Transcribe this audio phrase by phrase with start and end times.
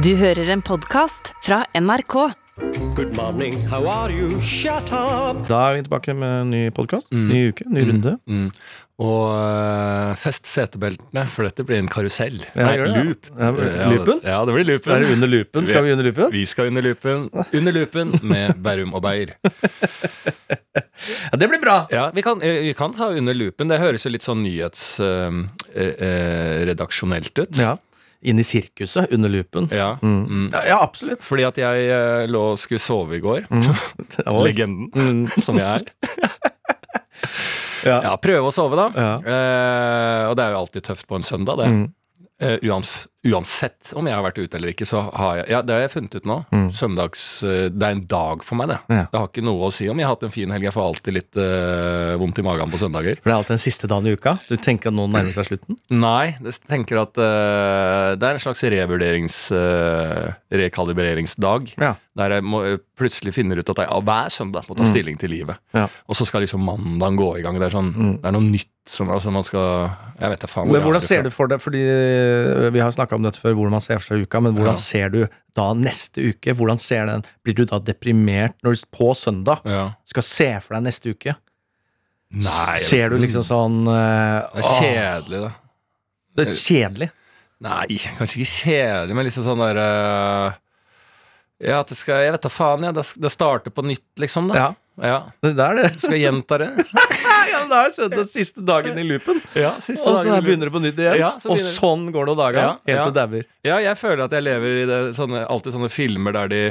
[0.00, 2.32] Du hører en podkast fra NRK.
[2.96, 4.30] Good morning, how are you?
[4.40, 5.42] Shut up!
[5.44, 7.12] Da er vi tilbake med en ny podkast.
[7.12, 8.14] Ny uke, ny runde.
[8.24, 8.48] Mm.
[9.04, 12.40] Og øh, fest setebeltene, for dette blir en karusell.
[12.54, 13.28] Ja, Nei, loop.
[13.36, 13.50] Ja,
[13.92, 14.24] loopen?
[14.24, 14.88] Ja, det blir loopen.
[14.96, 15.68] Er det under loopen?
[15.68, 16.32] Skal vi under loopen?
[16.32, 17.28] Vi skal under loopen.
[17.60, 19.36] Under loopen med Bærum og Beyer.
[21.28, 21.84] Ja, det blir bra!
[21.92, 23.68] Ja, vi kan, eh, vi kan ta under loopen.
[23.68, 27.52] Det høres jo litt sånn nyhetsredaksjonelt ut.
[27.60, 27.76] Ja.
[28.22, 29.68] Inn i sirkuset, under loopen.
[29.72, 29.94] Ja.
[30.02, 30.24] Mm.
[30.28, 30.48] Mm.
[30.52, 31.22] Ja, ja, absolutt.
[31.24, 33.46] Fordi at jeg eh, lå og skulle sove i går.
[34.28, 34.42] Oi.
[34.44, 35.22] Legenden Mm.
[35.46, 35.88] som jeg er.
[37.80, 37.94] Ja.
[38.04, 38.88] Ja, prøve å sove, da.
[39.24, 41.68] Eh, og det er jo alltid tøft på en søndag, det.
[41.72, 41.86] Mm.
[42.44, 42.90] uansett, uans
[43.26, 45.90] uansett om jeg har vært ute eller ikke, så har jeg Ja, det har jeg
[45.92, 46.36] funnet ut nå.
[46.54, 46.70] Mm.
[46.72, 48.78] Søndags eh, Det er en dag for meg, det.
[48.88, 49.02] Ja.
[49.12, 50.64] Det har ikke noe å si om jeg har hatt en fin helg.
[50.64, 53.20] Jeg får alltid litt eh, vondt i magen på søndager.
[53.20, 54.36] For det er alltid den siste dagen i uka.
[54.48, 55.76] Du tenker at nå nærmer seg slutten?
[55.92, 59.40] Nei, jeg tenker at eh, det er en slags revurderings...
[59.52, 61.74] eh, rekalibreringsdag.
[61.80, 61.94] Ja.
[62.18, 62.62] Der jeg må,
[62.98, 65.60] plutselig finner ut at jeg av hver søndag må ta stilling til livet.
[65.76, 65.86] Ja.
[66.10, 67.58] Og så skal liksom mandagen gå i gang.
[67.60, 68.16] Det er, sånn, Mm.
[68.20, 70.66] det er noe nytt som altså, man skal Jeg vet da faen.
[70.68, 73.54] hvor Men hvordan ser du for deg, fordi øh, vi har snakka om dette før,
[73.58, 74.80] hvordan man ser for seg uka, men hvordan Ja.
[74.80, 75.20] ser du
[75.56, 76.54] da neste uke?
[76.54, 77.22] Hvordan ser den?
[77.44, 79.92] Blir du da deprimert når du på søndag ja.
[80.06, 81.34] skal se for deg neste uke?
[82.30, 85.50] Nei, Ser du liksom sånn uh, Det er kjedelig, da.
[86.38, 87.08] Det er kjedelig.
[87.66, 90.60] Nei, kanskje ikke kjedelig, men liksom sånn derre uh,
[91.58, 92.92] Ja, at det skal Jeg vet da faen, ja.
[92.94, 94.52] Det, det starter på nytt, liksom.
[94.52, 94.70] da Ja,
[95.02, 95.18] ja.
[95.42, 95.90] det er det.
[95.98, 96.70] Skal gjenta det?
[97.70, 99.40] ja, det er søndag siste dagen i loopen.
[99.54, 101.18] Ja, siste Og så dagen begynner det på nytt igjen.
[101.20, 102.60] Ja, så og sånn går det dager.
[102.60, 103.04] Ja, helt ja.
[103.06, 103.50] til du dauer.
[103.66, 106.62] Ja, jeg føler at jeg lever i det, sånne, alltid sånne filmer der de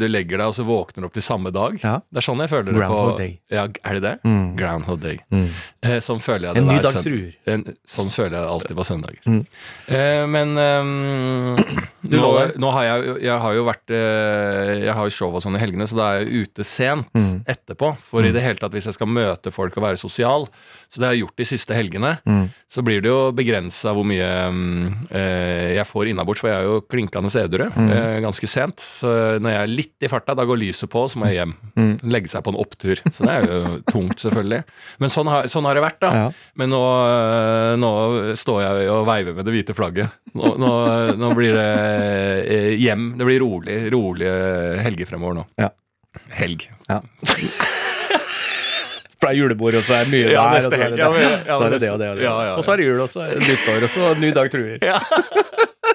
[0.00, 1.78] du legger deg, og så våkner du opp til samme dag.
[1.82, 1.96] Ja.
[2.10, 3.32] Det er sånn jeg føler det Groundhog på Day.
[3.54, 4.14] Ja, Er det det?
[4.24, 4.56] Mm.
[4.58, 5.18] Groundhog Day.
[5.34, 5.48] Mm.
[5.84, 7.32] Eh, sånn føler jeg det En ny dag truer.
[7.54, 9.20] En, sånn føler jeg det alltid på søndager.
[9.26, 9.42] Mm.
[9.88, 11.56] Eh, men um,
[12.10, 15.56] nå, nå har jeg, jeg har jo vært eh, Jeg har jo show og sånn
[15.58, 17.44] i helgene, så da er jeg ute sent Mm.
[17.46, 17.92] etterpå.
[18.02, 20.46] For i det hele tatt, hvis jeg skal møte folk og være sosial,
[20.90, 22.48] så det har jeg gjort de siste helgene, Mm.
[22.70, 26.68] så blir det jo begrensa hvor mye um, eh, jeg får innabords, for jeg er
[26.68, 27.90] jo klinkende edru Mm.
[27.90, 28.76] eh, ganske sent.
[28.80, 31.52] Så når jeg litt i farta, da går lyset på, så må jeg hjem.
[31.78, 31.92] Mm.
[32.12, 33.00] Legge seg på en opptur.
[33.12, 34.62] Så det er jo tungt, selvfølgelig.
[35.02, 36.10] Men sånn har, sånn har det vært, da.
[36.14, 36.26] Ja.
[36.60, 37.92] Men nå, øh, nå
[38.40, 40.14] står jeg og veiver med det hvite flagget.
[40.34, 40.72] Nå, nå,
[41.20, 41.68] nå blir det
[42.50, 43.12] eh, hjem.
[43.20, 44.34] Det blir rolig, rolige
[44.84, 45.46] helger fremover nå.
[45.60, 45.70] Ja.
[46.38, 46.68] Helg.
[46.88, 47.00] Ja.
[49.14, 50.98] For det er julebord, og så er det mye Ja, der, og så er det,
[50.98, 51.06] det.
[51.14, 52.58] men- så er det det og det og.
[52.58, 54.78] Og så er det jul, og så er det nyttår, og så ny dag truer.
[54.84, 54.98] Ja.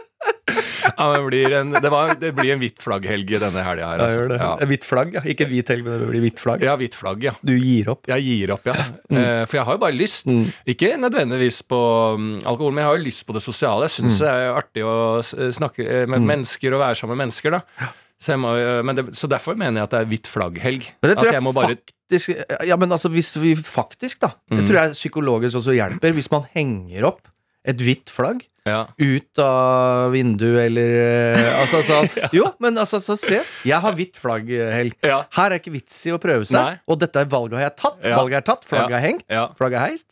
[1.00, 4.02] Ja, det, blir en, det, var, det blir en hvitt flagghelg denne helga her.
[4.04, 4.26] Ja, Altså.
[4.28, 4.40] det.
[4.42, 4.68] Ja.
[4.74, 5.22] Hvitt flagg, ja.
[5.32, 6.66] Ikke hvit helg, men det blir hvitt flagg.
[6.68, 7.34] ja, hvitt flagg, ja.
[7.46, 8.04] Du gir opp.
[8.12, 8.76] Jeg gir opp, ja.
[9.09, 9.48] Mm.
[9.48, 10.28] For jeg har jo bare lyst.
[10.28, 10.44] Mm.
[10.76, 11.80] Ikke nødvendigvis på
[12.20, 13.88] mm, alkohol, men jeg har jo lyst på det sosiale.
[13.88, 17.58] Jeg syns det er artig å snakke eh, med mennesker og være sammen med mennesker.
[17.59, 17.90] da
[18.20, 20.90] så, må, eh, men det, så derfor mener jeg at det er hvitt flagg-helg.
[21.00, 24.20] Men det tror At jeg, jeg må bare faktisk Ja, men altså, hvis vi faktisk,
[24.26, 24.66] da Det Mm.
[24.68, 26.12] tror jeg psykologisk også hjelper.
[26.18, 27.22] Hvis man henger opp
[27.69, 28.84] et hvitt flagg ja.
[28.97, 33.41] ut av vinduet eller eh, Altså, altså Jo, men altså, så se.
[33.68, 34.97] Jeg har hvitt flagg-helg.
[35.06, 35.24] Ja.
[35.38, 36.58] Her er ikke vits i å prøve seg.
[36.58, 36.78] Nei.
[36.90, 38.00] Og dette er valget har jeg tatt.
[38.06, 38.19] Ja.
[38.22, 39.02] Valget er tatt, flagget Ja.
[39.02, 39.46] er hengt, Ja.
[39.58, 40.08] flagget er heist.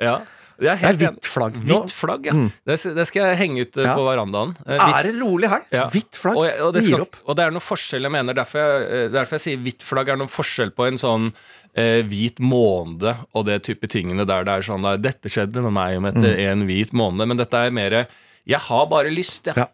[0.58, 1.58] Det er Det er hvitt flagg.
[1.62, 2.34] Hvitt flagg, ja.
[2.34, 2.48] Mm.
[2.66, 3.94] Det, skal jeg henge ut eh, Ja.
[3.98, 4.56] på verandaen.
[4.66, 4.96] Hvitt.
[4.98, 5.64] Er det rolig her?
[5.74, 5.86] Ja.
[5.94, 6.40] Hvitt flagg.
[6.40, 9.38] Og, og, det skal, og det er noen forskjell jeg mener Derfor jeg, eh, derfor
[9.38, 11.30] jeg sier hvitt flagg er noen forskjell på en sånn
[11.78, 15.76] eh, hvit måned og det type tingene der det er sånn da, Dette skjedde med
[15.78, 18.00] meg om etter en hvit måned, men dette er mer
[18.48, 19.58] Jeg har bare lyst, jeg.
[19.60, 19.70] Ja.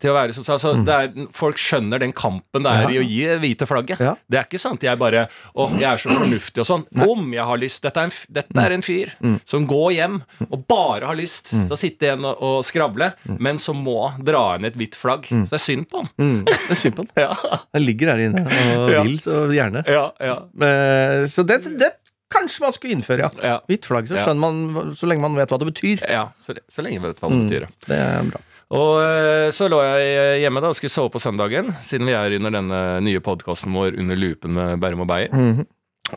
[0.00, 0.58] Til å være sosial.
[0.62, 2.88] Så det er, folk skjønner den kampen det er Ja.
[2.88, 4.00] i å gi det hvite flagget.
[4.00, 4.14] Ja.
[4.30, 6.84] Det er ikke sant jeg bare Å, jeg er så fornuftig og sånn.
[7.04, 7.82] Om jeg har lyst.
[7.84, 9.12] Dette er en, dette er en fyr
[9.44, 10.18] som går hjem
[10.50, 14.56] og bare har lyst til å sitte igjen og, og skravle, men som må dra
[14.56, 15.26] inn et hvitt flagg.
[15.30, 16.10] Så det er synd på han.
[16.20, 17.12] Mm, det er synd på den.
[17.26, 17.34] Ja.
[17.76, 18.44] Han ligger her inne
[18.80, 19.84] og vil så gjerne.
[19.86, 21.92] Ja, ja, Eh, Så det, det
[22.32, 23.56] kanskje man skulle innføre, ja.
[23.68, 26.04] Hvitt flagg, så skjønner man så lenge man vet hva det betyr.
[26.08, 27.66] ja så, så lenge man vet hva det betyr.
[27.88, 28.40] Det er bra.
[28.70, 32.38] Og eh, så lå jeg hjemme da og skulle sove på søndagen, siden vi er
[32.38, 35.34] under denne nye podkasten vår Under lupen med Bærum og Beyer.
[35.34, 35.68] Mhm.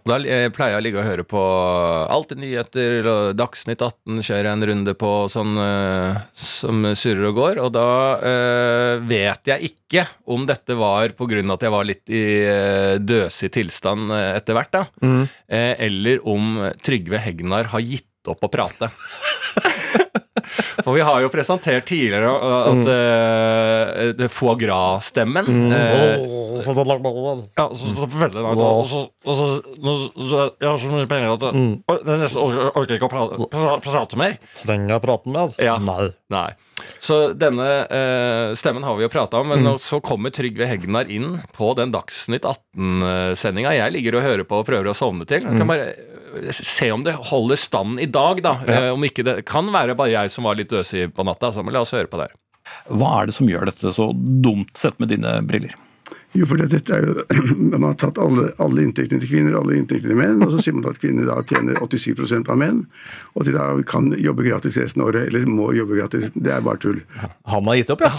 [0.08, 1.42] Da eh, pleier jeg å ligge og høre på
[2.10, 7.38] Alltid nyheter og Dagsnytt 18 kjører jeg en runde på sånn eh, som surrer og
[7.38, 7.62] går.
[7.62, 7.86] Og da
[8.18, 12.24] øh, vet jeg ikke om dette var på grunn av at jeg var litt i
[12.42, 14.84] øh, døsig tilstand eh, etter hvert, da.
[15.46, 18.90] Eh, eller om Trygve Hegnar har gitt opp å prate.
[20.86, 25.72] For vi har jo presentert tidligere at at uh, foie gras-stemmen Mm.
[25.72, 26.60] uh,
[27.60, 31.48] Ja, så, så veldig langt og så, og så, Jeg har så mye penger at
[31.54, 31.74] Mm.
[31.90, 34.38] jeg, jeg nesten orker, orker ikke å prate, prate, prate mer.
[34.64, 35.56] Trenger jeg prate mer?
[35.62, 35.78] Ja.
[35.84, 36.10] Nei.
[36.34, 36.48] Nei.
[37.04, 39.78] Så denne eh, stemmen har vi jo prata om, men Mm.
[39.80, 44.68] så kommer Trygve Hegnar inn på den Dagsnytt 18-sendinga jeg ligger og hører på og
[44.68, 45.44] prøver å sovne til.
[45.46, 45.52] Mm.
[45.52, 48.56] Jeg kan bare eh, se om det holder stand i dag, da.
[48.68, 51.52] Eh, om ikke det kan være bare jeg som var litt døsig på natta.
[51.54, 52.38] Så men la oss høre på det her.
[52.90, 55.76] Hva er det som gjør dette så dumt, sett med dine briller?
[56.34, 57.14] Jo, for dette er jo,
[57.74, 60.76] Man har tatt alle, alle inntektene til kvinner alle inntektene til menn, og så sier
[60.78, 62.80] man at kvinner da tjener 87% av menn,
[63.34, 66.32] og at de da kan jobbe gratis resten av året, eller må jobbe gratis.
[66.34, 67.00] Det er bare tull.
[67.50, 68.12] Han har gitt opp, ja.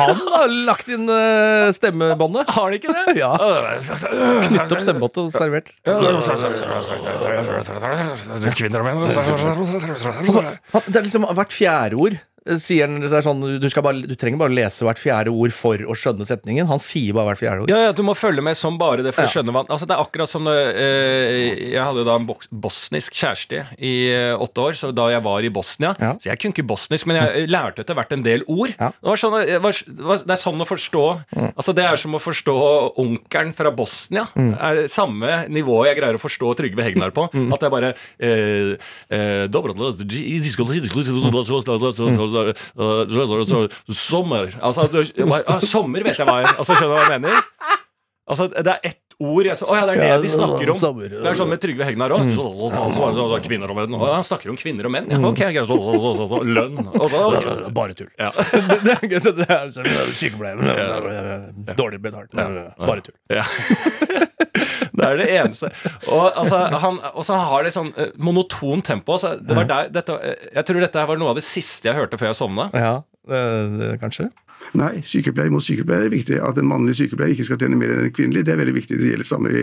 [0.00, 2.50] Han har lagt inn uh, stemmebåndet.
[2.56, 3.16] Har de ikke det?
[3.20, 3.32] Ja.
[3.38, 5.70] Knytt opp stemmebåndet og servert.
[8.58, 8.98] Kvinner og menn
[10.90, 12.18] Det er liksom hvert fjerde ord.
[12.46, 15.96] Eh, Sier han, sånn, du, bare, du trenger bare lese hvert fjerde ord for å
[15.98, 16.68] skjønne setningen.
[16.70, 17.72] Han sier bare hvert fjerde ord.
[17.72, 19.94] Ja, ja, du må følge med som bare det for å skjønne hva Altså Det
[19.96, 22.26] er akkurat som det, eh, Jeg hadde jo da en
[22.64, 26.14] bosnisk kjæreste i eh, åtte år, så da jeg var i Bosnia Ja.
[26.20, 28.72] Så jeg kunne ikke bosnisk, men jeg lærte etter hvert en del ord.
[28.78, 28.90] Ja.
[28.94, 31.04] Det, var sånn, det, var, det var- det er sånn å forstå
[31.50, 32.56] Altså Det er som å forstå
[33.00, 34.26] onkelen fra Bosnia.
[34.34, 34.52] Mm.
[34.60, 37.26] er samme nivå jeg greier å forstå Trygve Hegnar på.
[37.30, 38.74] At det er bare eh,
[39.10, 39.46] eh,
[43.92, 44.50] Sommer.
[44.62, 46.52] Altså, du- sommer vet jeg hva er.
[46.56, 47.42] Altså, skjønner du hva jeg mener?
[48.30, 50.78] Altså, det er ett ord jeg så, Å ja, det er det de snakker om.
[51.10, 52.30] Det er sånn med Trygve Hegnar òg.
[53.44, 53.94] Kvinner og menn.
[54.00, 55.06] Å, Han snakker om kvinner og menn.
[55.12, 55.66] Ja, ok, greit.
[55.68, 56.76] Så- så- så- så- så- Lønn.
[57.74, 58.08] Bare tull.
[58.16, 59.68] Det er.
[60.16, 60.56] Sykepleier.
[61.76, 62.30] Dårlig betalt.
[62.78, 63.14] Bare tull.
[63.28, 63.44] Ja.
[65.00, 65.70] det er det eneste.
[66.10, 69.16] Og, altså, han, også har det sånn eh, monoton tempo.
[69.18, 72.18] Det var der, dette, eh, jeg tror dette var noe av det siste jeg hørte
[72.20, 72.70] før jeg sovna.
[72.74, 73.02] Ja,
[74.02, 74.30] kanskje.
[74.76, 76.36] Nei, sykepleier mot sykepleier er viktig.
[76.44, 78.98] At en mannlig sykepleier ikke skal tjene mer enn en kvinnelig, det er veldig viktig.
[79.00, 79.62] Det gjelder samme i,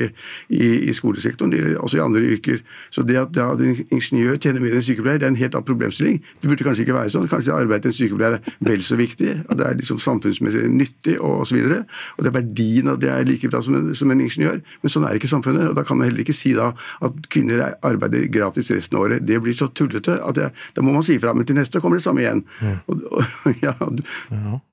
[0.51, 2.59] i, i skolesektoren, det gjelder også i andre yrker.
[2.91, 5.55] Så det at, at en ingeniør tjener mer enn en sykepleier, det er en helt
[5.55, 6.19] annen problemstilling.
[6.41, 7.29] Det burde kanskje ikke være sånn.
[7.31, 11.17] Kanskje arbeidet til en sykepleier er vel så viktig, at det er liksom samfunnsmessig nyttig
[11.21, 11.61] og osv.
[11.61, 14.59] Og, og det er verdien at det er like bra som en, som en ingeniør.
[14.83, 15.69] Men sånn er ikke samfunnet.
[15.71, 16.73] og Da kan man heller ikke si da
[17.05, 19.25] at kvinner er- arbeider gratis resten av året.
[19.27, 21.33] Det blir så tullete at det, da må man si ifra.
[21.37, 22.43] Men til neste år kommer det samme igjen.
[22.87, 23.23] Og, og,
[23.65, 23.73] ja,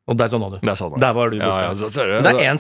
[0.05, 0.59] Og der sovna du.
[0.61, 1.49] Det er sånn, Der var du borte.
[1.49, 2.59] Ja, ja, så, så, det er en,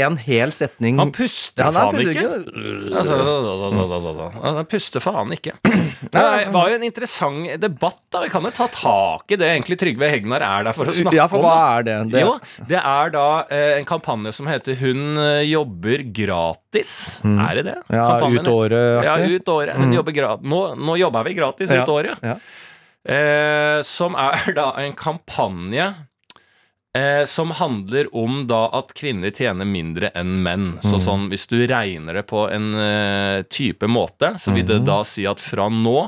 [0.00, 2.94] en hel setning Han puster Ja, faen puster ikke.
[2.96, 5.52] Altså, Han puster faen ikke.
[6.16, 6.22] Det
[6.54, 8.00] var jo en interessant debatt.
[8.12, 10.96] da Vi kan jo ta tak i det egentlig Trygve Hegnar er der for å
[10.96, 11.76] snakke Ja, for hva om.
[11.76, 11.98] er det?
[12.14, 12.32] det Jo,
[12.72, 17.20] det er da eh, en kampanje som heter 'Hun eh, jobber gratis'.
[17.24, 17.78] Er det det?
[17.88, 17.96] Mm.
[17.96, 18.40] Ja, Kampanjen?
[18.40, 19.04] ut året-aktig.
[19.04, 19.76] Ja, ut året.
[19.76, 22.16] Hun jobber nå, nå jobber vi gratis ut året.
[22.24, 22.38] Ja.
[23.06, 25.92] Eh, som er da en kampanje
[26.96, 30.66] eh, som handler om da at kvinner tjener mindre enn menn.
[30.82, 35.02] Så sånn, hvis du regner det på en eh, type måte, så vil det da
[35.04, 35.98] si at fra nå,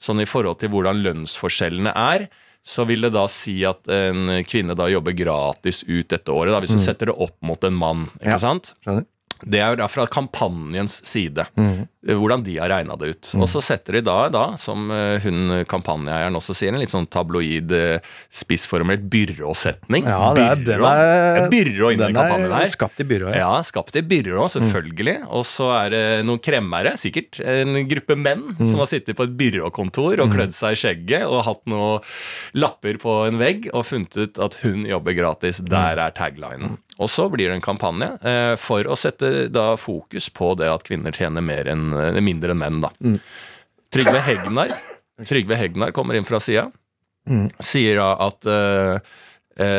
[0.00, 2.26] sånn i forhold til hvordan lønnsforskjellene er,
[2.64, 6.60] så vil det da si at en kvinne da jobber gratis ut dette året, da,
[6.64, 8.06] hvis du setter det opp mot en mann.
[8.22, 8.38] ikke Ja.
[8.40, 8.74] sant?
[8.84, 9.04] Skjønner.
[9.44, 12.14] Det er jo da fra kampanjens side, mm.
[12.16, 13.30] hvordan de har regna det ut.
[13.36, 17.08] Og så setter de da, da som eh, hun kampanjeeieren også sier, en litt sånn
[17.12, 20.08] tabloid, eh, spissformulert byråsetning.
[20.08, 20.88] Ja, det er, den Byrå.
[20.88, 22.70] er, Et byrå inni den kampanjen er her.
[22.72, 25.16] skapt i byrå, Ja, ja skapt i byrå, selvfølgelig.
[25.28, 27.42] Og så er det noen kremmere, sikkert.
[27.42, 31.44] En gruppe menn som har sittet på et byråkontor og klødd seg i skjegget og
[31.48, 32.14] hatt noen
[32.56, 35.60] lapper på en vegg og funnet ut at hun jobber gratis.
[35.64, 36.78] Der er taglinen.
[37.02, 40.84] Og så blir det en kampanje eh, for å sette da fokus på det at
[40.86, 42.80] kvinner tjener mer enn, eh, mindre enn menn.
[42.84, 42.92] da.
[43.94, 44.74] Trygve Hegnar
[45.26, 46.68] Trygve Hegnar kommer inn fra sida.
[47.62, 49.14] Sier da at eh,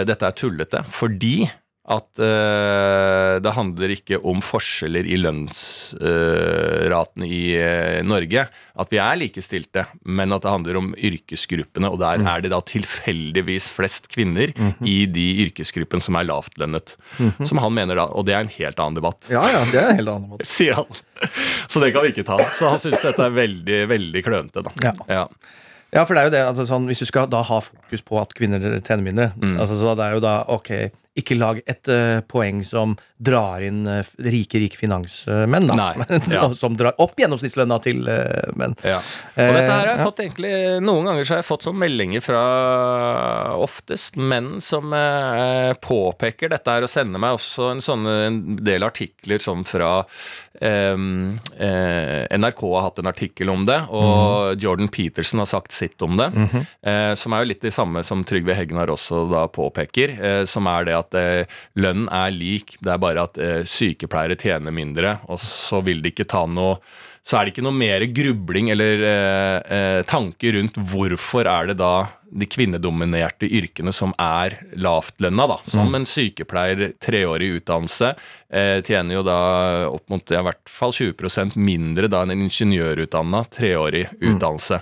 [0.07, 1.49] dette er tullete fordi
[1.85, 8.47] at uh, det handler ikke om forskjeller i lønnsratene i uh, Norge.
[8.75, 11.91] At vi er likestilte, men at det handler om yrkesgruppene.
[11.93, 14.49] Og der er det da tilfeldigvis flest kvinner
[14.81, 16.95] i de yrkesgruppene som er lavtlønnet.
[17.45, 19.29] Som han mener da, og det er en helt annen debatt.
[19.31, 20.49] Ja, ja, det er en helt annen måte.
[20.55, 20.89] Sier han.
[21.69, 22.39] Så det kan vi ikke ta.
[22.55, 24.73] Så han syns dette er veldig, veldig klønete, da.
[24.89, 24.95] Ja.
[25.21, 25.25] Ja.
[25.95, 28.17] Ja, for det er jo det, altså, sånn, Hvis du skal da ha fokus på
[28.19, 29.53] at kvinner tjener mindre Mm.
[29.61, 30.71] altså, så det er jo da, ok,
[31.15, 35.77] ikke lag et uh, poeng som drar inn uh, rike, rike finansmenn, da.
[35.79, 36.49] Nei, ja.
[36.57, 38.75] som drar opp gjennomsnittslønna til uh, menn.
[38.83, 38.99] Ja.
[38.99, 40.53] Og dette her har jeg fått egentlig
[40.83, 42.41] Noen ganger så har jeg fått sånn meldinger fra
[43.63, 44.91] oftest menn som
[45.81, 50.01] påpeker dette her, og sender meg også en, sånne, en del artikler sånn fra
[50.61, 56.01] ehm, eh, NRK har hatt en artikkel om det, og Jordan Peterson har sagt sitt
[56.05, 56.29] om det.
[56.81, 60.67] eh, som er jo litt det samme som Trygve Hegnar også da påpeker, eh, som
[60.67, 65.19] er det at eh, lønn er lik, det er bare at eh, sykepleiere tjener mindre,
[65.27, 66.79] og så vil de ikke ta noe
[67.25, 71.79] så er det ikke noe mer grubling eller tanke eh, tanker rundt hvorfor er det
[71.79, 75.59] da de kvinnedominerte yrkene som er lavtlønna, da.
[75.67, 78.11] Som en sykepleier, treårig utdannelse,
[78.49, 79.37] eh, tjener jo da
[79.87, 84.81] opp mot i hvert fall 20% mindre da enn en ingeniørutdanna, treårig utdannelse.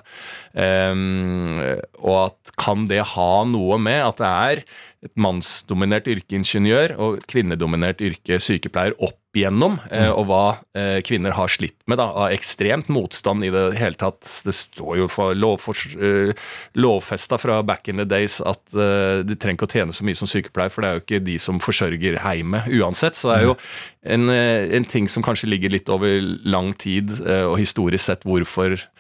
[0.54, 1.62] Ehm,
[2.02, 4.66] og at kan det ha noe med at det er
[5.04, 10.44] et mannsdominert yrke ingeniør og et kvinnedominert yrke sykepleier opp igjennom, eh, og hva
[10.78, 14.22] eh, kvinner har slitt med da, av ekstremt motstand i det hele tatt.
[14.46, 16.30] Det står jo for lovfors, uh,
[16.78, 20.20] lovfesta fra back in the days at uh, de trenger ikke å tjene så mye
[20.20, 23.18] som sykepleier, for det er jo ikke de som forsørger heimet uansett.
[23.18, 23.58] Så det er jo
[24.04, 28.26] en, eh, en ting som kanskje ligger litt over lang tid, uh, og historisk sett
[28.28, 28.93] hvorfor eh,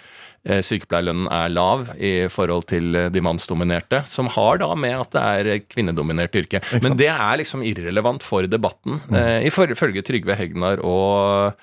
[0.43, 5.23] sykepleierlønnen er lav i forhold til eh, de mannsdominerte, som har da med at det
[5.23, 6.59] er kvinnedominert yrke.
[6.83, 11.53] Men det er liksom irrelevant for debatten, eh, ifølge Trygve Hegnar og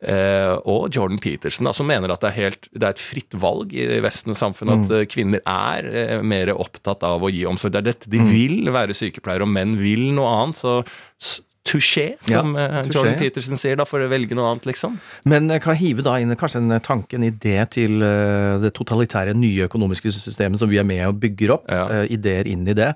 [0.00, 3.34] eh, og Jordan Peterson, da, som mener at det er, helt, det er et fritt
[3.42, 7.74] valg i Vestens samfunn at eh, kvinner er eh, mer opptatt av å gi omsorg.
[7.74, 10.62] Det er dette de vil være sykepleiere, og menn vil noe annet.
[10.62, 13.18] Så touché, som Ja, eh, touché, Jordan.
[13.20, 14.96] Peterson sier, da, for å velge noe annet, liksom.
[15.28, 19.34] Men jeg kan hive da inn kanskje en tanke, en idé til eh, det totalitære
[19.36, 21.68] nye økonomiske systemet som vi er med og bygger opp.
[21.68, 21.84] Ja.
[22.00, 22.94] eh, ideer inn i det.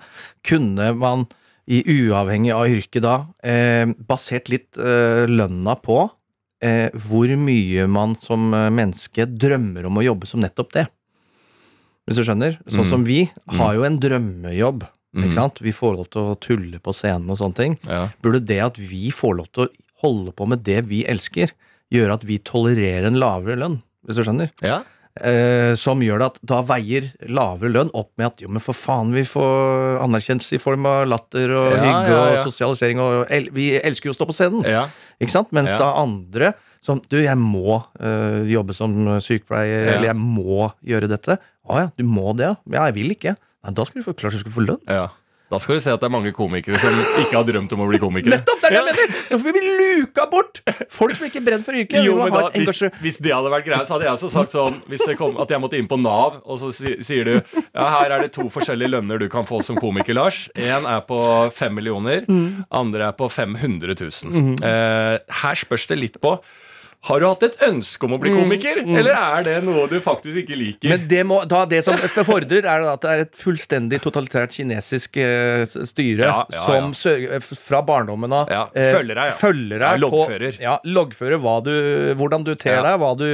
[0.49, 1.27] Kunne man,
[1.69, 6.01] i uavhengig av yrke da, eh, basert litt eh, lønna på
[6.63, 10.89] eh, hvor mye man som eh, menneske drømmer om å jobbe som nettopp det?
[12.09, 12.57] Hvis du skjønner?
[12.67, 12.91] Sånn Mm.
[12.91, 13.21] som vi
[13.59, 14.83] har jo en drømmejobb.
[15.13, 15.59] Ikke sant?
[15.61, 17.75] Vi får lov til å tulle på scenen og sånne ting.
[17.85, 18.07] Ja.
[18.25, 19.71] Burde det at vi får lov til å
[20.07, 21.53] holde på med det vi elsker,
[21.93, 24.51] gjøre at vi tolererer en lavere lønn, hvis du skjønner?
[24.65, 24.81] ja.
[25.21, 28.73] Eh, som gjør det at da veier lavere lønn opp med at jo, men for
[28.73, 33.51] faen, vi får anerkjennelse i form av latter og Ja, hygge og sosialisering, og el
[33.53, 34.65] vi elsker jo å stå på scenen,
[35.21, 35.53] ikke sant?
[35.53, 41.13] Mens da andre som Du, jeg må øh, jobbe som sykepleier, eller jeg må gjøre
[41.13, 41.37] dette.
[41.69, 42.57] Å ja, du må det, ja.
[42.73, 43.37] Ja, jeg vil ikke.
[43.63, 44.81] Nei, da skulle du få klart du skulle få lønn.
[44.91, 45.11] Ja.
[45.53, 47.87] Da skal du se at det er mange komikere som ikke har drømt om å
[47.91, 48.39] bli komikere.
[48.39, 48.63] Nettopp!
[48.63, 49.19] Det er det jeg mener!
[49.29, 50.61] Så får vi luka bort
[50.95, 52.07] folk som ikke brenner for yrket.
[52.07, 54.79] Jo, men da, hvis, hvis det hadde vært greia, så hadde jeg også sagt sånn
[54.89, 58.17] Hvis det kom, at jeg måtte inn på Nav, og så sier du Ja, her
[58.17, 60.47] er det to forskjellige lønner du kan få som komiker, Lars.
[60.57, 61.21] Én er på
[61.53, 62.25] fem millioner,
[62.73, 64.57] andre er på 500 000.
[64.65, 65.15] Eh,
[65.45, 66.39] her spørs det litt på
[67.03, 70.45] Har du hatt et ønske om å bli komiker, eller er det noe du faktisk
[70.45, 70.93] ikke liker?
[70.93, 75.19] Men det, må, da, det som fordrer, er at det er et fullstendig totalitært kinesisk
[75.19, 77.41] uh, styre Ja, ja, som ja.
[77.41, 79.37] eh, fra barndommen av eh, følger deg, ja.
[79.41, 80.55] følger deg loggfører.
[80.55, 81.75] På, ja, loggfører du,
[82.23, 83.27] hvordan du ter deg, hva du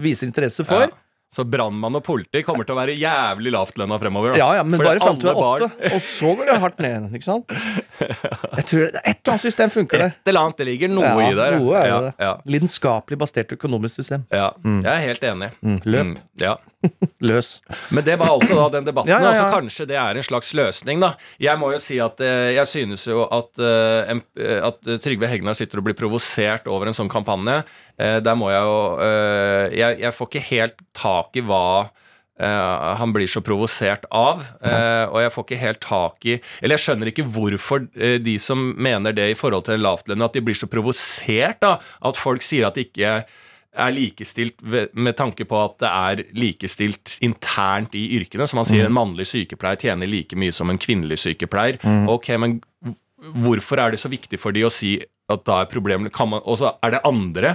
[0.00, 0.88] viser interesse for.
[1.32, 4.34] Så brannmann og politi kommer til å være jævlig lavtlønna fremover.
[4.34, 4.40] da.
[4.42, 6.82] Ja, ja, men Fordi bare fram til du er åtte, og så går det hardt
[6.84, 7.06] ned.
[7.16, 7.54] Ikke sant?
[8.58, 10.12] Jeg tror det, Et eller annet system funker der.
[10.12, 10.58] Et eller annet.
[10.60, 11.46] Det ligger noe Ja, i det.
[11.62, 12.12] noe er ja, det.
[12.20, 14.26] Ja, Lidenskapelig basert økonomisk system.
[14.34, 14.50] ja.
[14.62, 15.50] Jeg er helt enig.
[15.88, 16.12] Løp.
[16.12, 16.56] Mm, ja.
[17.22, 17.54] Løs.
[17.94, 19.12] Men det var altså da den debatten.
[19.12, 19.30] Ja, ja, ja.
[19.32, 21.14] Altså kanskje det er en slags løsning, da.
[21.42, 24.12] Jeg må jo si at eh, jeg synes jo at, eh,
[24.42, 27.62] eh, at Trygve Hegnar sitter og blir provosert over en sånn kampanje.
[27.98, 31.66] Eh, der må jeg jo eh, jeg, jeg får ikke helt tak i hva
[32.40, 34.40] Uh, han blir så provosert av.
[34.64, 38.34] Uh, og jeg får ikke helt tak i Eller jeg skjønner ikke hvorfor uh, de
[38.40, 42.18] som mener det i forhold til en lavtlønn, at de blir så provosert da, at
[42.18, 43.20] folk sier at de ikke
[43.72, 48.46] er likestilt med tanke på at det er likestilt internt i yrkene.
[48.48, 51.80] Som han sier, en mannlig sykepleier tjener like mye som en kvinnelig sykepleier.
[52.12, 52.58] Ok, men
[53.42, 54.96] hvorfor er det så viktig for de å si
[55.32, 57.54] at da er problemet kan man, Og så er det andre,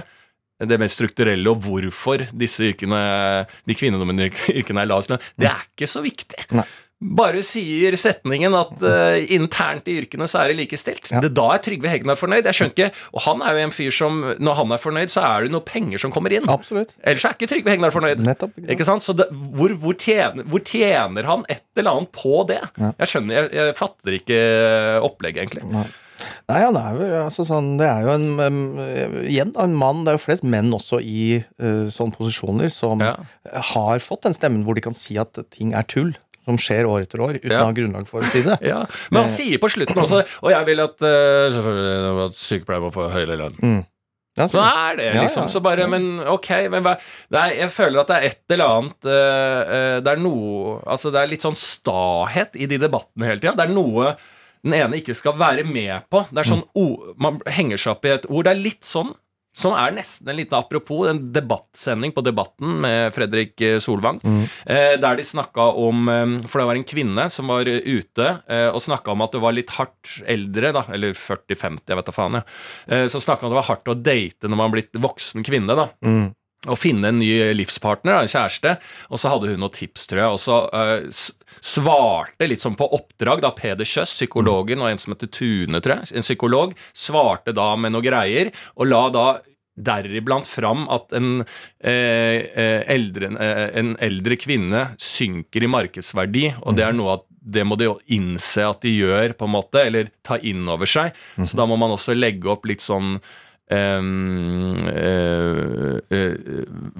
[0.58, 3.00] det mest strukturelle, og hvorfor disse yrkene,
[3.68, 6.48] de kvinnedominerte yrkene er lavest lønn, det er ikke så viktig.
[6.58, 6.66] Nei.
[6.98, 11.12] Bare sier setningen at uh, internt i yrkene så er det likestilt.
[11.12, 11.20] Ja.
[11.22, 12.48] Det, da er Trygve Hegnar fornøyd.
[12.50, 15.22] Jeg skjønner ikke, Og han er jo en fyr som, når han er fornøyd, så
[15.22, 16.48] er det noe penger som kommer inn.
[16.50, 16.96] Absolutt.
[17.06, 18.24] Ellers er ikke Trygve Hegnar fornøyd.
[18.26, 18.58] Nettopp.
[18.66, 19.06] ikke sant?
[19.06, 22.58] Så det, hvor, hvor, tjener, hvor tjener han et eller annet på det?
[22.82, 22.90] Ja.
[23.04, 24.42] Jeg skjønner, jeg, jeg fatter ikke
[25.06, 25.66] opplegget, egentlig.
[25.70, 25.86] Nei.
[26.50, 28.56] Nei, han er jo altså sånn Det er jo en um,
[29.22, 33.12] Igjen en mann, det er jo flest menn også i uh, sånne posisjoner som Ja.
[33.70, 36.10] har fått den stemmen hvor de kan si at ting er tull.
[36.48, 37.60] Som skjer år etter år, uten Ja.
[37.62, 38.56] å ha grunnlag for å si det.
[38.72, 38.80] Ja,
[39.12, 43.06] Men han sier på slutten også Og jeg vil at uh, at sykepleiere må få
[43.12, 43.84] høyere lønn.
[44.38, 45.48] Ja, Sånn er det, liksom.
[45.48, 45.50] ja.
[45.50, 46.92] Så bare, men ok, men hva
[47.34, 51.10] er, Jeg føler at det er et eller annet uh, uh, Det er noe Altså,
[51.14, 53.56] det er litt sånn stahet i de debattene hele tida.
[53.58, 54.12] Det er noe
[54.66, 56.24] den ene ikke skal være med på.
[56.34, 58.46] Det er sånn o- Man henger seg opp i et ord.
[58.48, 59.12] Det er litt sånn.
[59.58, 64.44] Sånn er nesten en liten apropos, en debattsending på Debatten med Fredrik eh, Solvang, mm.
[65.02, 68.68] der de snakka om eh, For det var en kvinne som var eh, ute eh,
[68.70, 72.14] og snakka om at det var litt hardt eldre, da, eller 40-50, jeg vet da
[72.14, 73.08] faen, jeg.
[73.10, 75.46] som så snakka om at det var hardt å date når man har blitt voksen
[75.46, 76.28] kvinne, da Mm.
[76.66, 78.74] Å finne en ny livspartner, en kjæreste.
[79.12, 80.32] Og så hadde hun noen tips, tror jeg.
[80.34, 81.28] Og så uh,
[81.62, 86.00] svarte litt sånn på oppdrag, da Peder Kjøss, psykologen, og en som heter Tune, tror
[86.00, 89.28] jeg, en psykolog, svarte da med noen greier, og la da
[89.78, 91.44] deriblant fram at en,
[91.78, 97.24] eh, eh, eldre, eh, en eldre kvinne synker i markedsverdi, og det er noe at
[97.48, 101.14] det må de innse at de gjør, på en måte, eller ta inn over seg.
[101.38, 103.22] Så da må man også legge opp litt sånn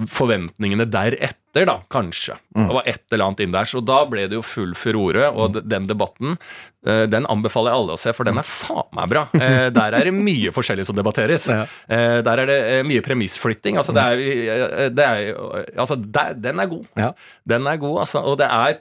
[0.09, 2.35] forventningene deretter, da, kanskje.
[2.53, 3.65] Det var et eller annet inn der.
[3.69, 6.35] Så da ble det jo full furore, og den debatten
[6.85, 9.25] eh, den anbefaler jeg alle å se, for den er faen meg bra.
[9.33, 11.49] Eh, der er det mye forskjellig som debatteres.
[11.89, 13.79] Eh, der er det eh, mye premissflytting.
[13.81, 16.85] Altså, det er, eh, det er, altså den er god.
[17.49, 18.21] Den er god, altså.
[18.29, 18.77] Og det er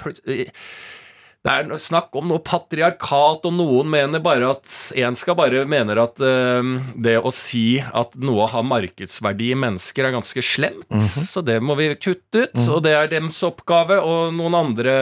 [1.46, 4.66] det er snakk om noe patriarkat, og noen mener bare at
[4.98, 10.08] En skal bare mener at uh, det å si at noe har markedsverdi i mennesker,
[10.08, 10.88] er ganske slemt.
[11.30, 12.58] Så det må vi kutte ut.
[12.74, 14.00] Og det er dems oppgave.
[14.02, 14.96] Og noen andre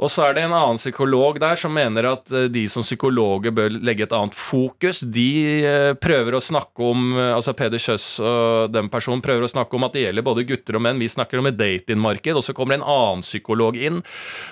[0.00, 3.52] Og så er det en annen psykolog der som mener at eh, de som psykologer
[3.54, 5.02] bør legge et annet fokus.
[5.04, 5.28] De
[5.60, 9.76] eh, prøver å snakke om eh, Altså Peder Kjøss og den personen prøver å snakke
[9.76, 11.00] om at det gjelder både gutter og menn.
[11.00, 14.00] Vi snakker om et datingmarked, og så kommer det en annen psykolog inn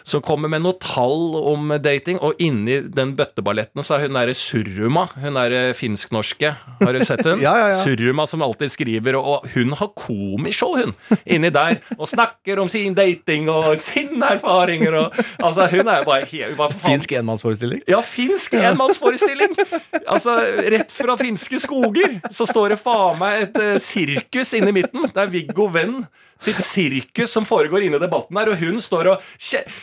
[0.06, 4.36] som kommer med noe tall om dating, og inni den bøtteballetten så er hun derre
[4.36, 7.40] Surruma, hun derre finsk-norske, har du sett hun?
[7.48, 7.80] Ja, ja, ja.
[7.84, 12.96] Surruma som alltid skriver, og hun har komishow, hun, inni der, og snakker om sin
[12.98, 17.82] dating og sine erfaringer, og altså, hun er jo bare he, bare Finsk enmannsforestilling.
[17.88, 19.54] ja, finsk enmannsforestilling!
[20.04, 20.38] Altså,
[20.74, 25.08] rett fra finske skoger så står det faen meg et uh, sirkus inni midten.
[25.14, 26.00] Det er Viggo Venn
[26.38, 29.24] sitt sirkus som foregår inne i debatten her, og hun står og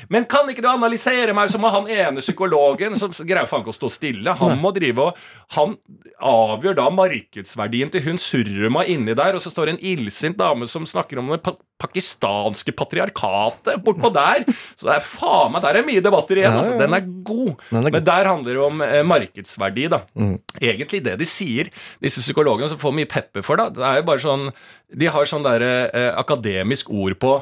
[0.10, 3.74] Men kan ikke du analysere meg Så må han ene psykologen som greier faen ikke
[3.74, 4.36] å stå stille?
[4.40, 5.20] Han må drive og
[5.58, 5.76] Han
[6.24, 10.68] avgjør da markedsverdien til hun Surruma inni der, og så står det en illsint dame
[10.70, 14.46] som snakker om det pa pakistanske patriarkatet bortpå der.
[14.80, 16.56] Så det er faen meg Der er mye debatter igjen.
[16.56, 16.78] Altså.
[16.96, 17.52] er god.
[17.68, 17.98] Den er god.
[17.98, 20.00] Men der handler det om eh, markedsverdi, da.
[20.16, 20.38] Mm.
[20.62, 21.68] Egentlig det de sier,
[22.00, 24.48] disse psykologene som får mye pepper for da, det er jo bare sånn
[24.96, 27.36] De har sånn derre eh, akademisk ord på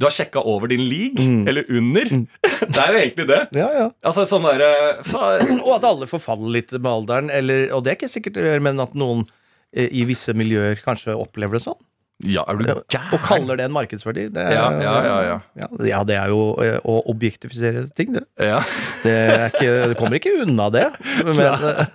[0.00, 1.44] du har sjekka over din league, Mm.
[1.48, 2.08] eller under.
[2.74, 3.36] Det er jo egentlig det.
[3.54, 3.84] Ja, ja.
[4.02, 4.64] Altså sånn der,
[5.64, 8.62] Og at alle forfaller litt med alderen, eller, og det er ikke sikkert å gjøre,
[8.66, 9.22] men at noen
[9.72, 11.78] eh, i visse miljøer kanskje opplever det sånn.
[12.22, 14.28] Ja, er du Og kaller det en markedsverdi.
[14.32, 15.38] Det er, Ja, ja, ja, ja.
[15.58, 15.68] ja.
[15.82, 18.22] ja, det er jo eh, å objektifisere ting, det.
[18.38, 18.60] Ja.
[19.02, 19.14] Det,
[19.50, 20.84] ikke, det kommer ikke unna det.
[21.26, 21.42] Men,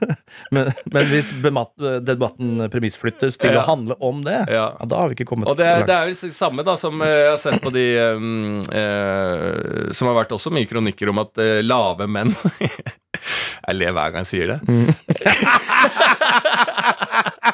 [0.56, 5.50] men, men hvis debatten premissflyttes til å handle om det, da har vi ikke kommet
[5.50, 5.88] Og det, langt.
[5.88, 7.86] det er jo det samme da som eh, jeg har sett på de
[8.20, 12.36] um, uh, Som har vært også mye kronikker om at uh, lave menn
[13.70, 14.60] Jeg ler hver gang jeg sier det.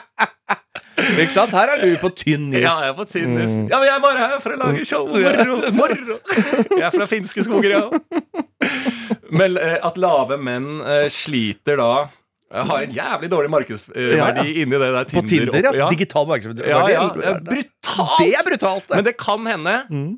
[1.13, 1.53] Ikke sant?
[1.55, 2.61] Her er du på tynn is.
[2.63, 3.55] Ja, jeg er på tynn is.
[3.69, 5.07] Ja, men jeg er bare her for å lage show.
[5.13, 6.19] Moro, moro.
[6.75, 7.87] Jeg er fra finske skoger, ja.
[9.35, 14.27] Men eh, at lave menn eh, sliter da eh, Har en jævlig dårlig markedsverdi Ja,
[14.37, 14.43] ja.
[14.45, 15.21] inni det der Tinder.
[15.21, 15.79] På Tinder.
[15.79, 15.87] Ja.
[15.91, 16.67] Digital markedsverdi.
[16.69, 18.19] Ja, ja, Det er brutalt!
[18.21, 18.95] Det er brutalt, det.
[18.99, 19.75] Men det kan hende,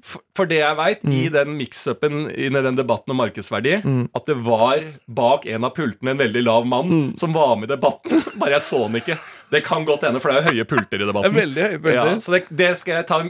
[0.08, 3.76] for, for det jeg veit, i den mix-upen i den debatten om markedsverdi,
[4.18, 7.76] at det var bak en av pultene en veldig lav mann som var med i
[7.76, 8.24] debatten.
[8.42, 9.18] Bare jeg så den ikke.
[9.52, 11.34] Det kan godt hende, for det er høye pulter i debatten.
[11.38, 11.94] veldig høye pulter.
[11.96, 13.22] Ja, så det, det skal jeg ta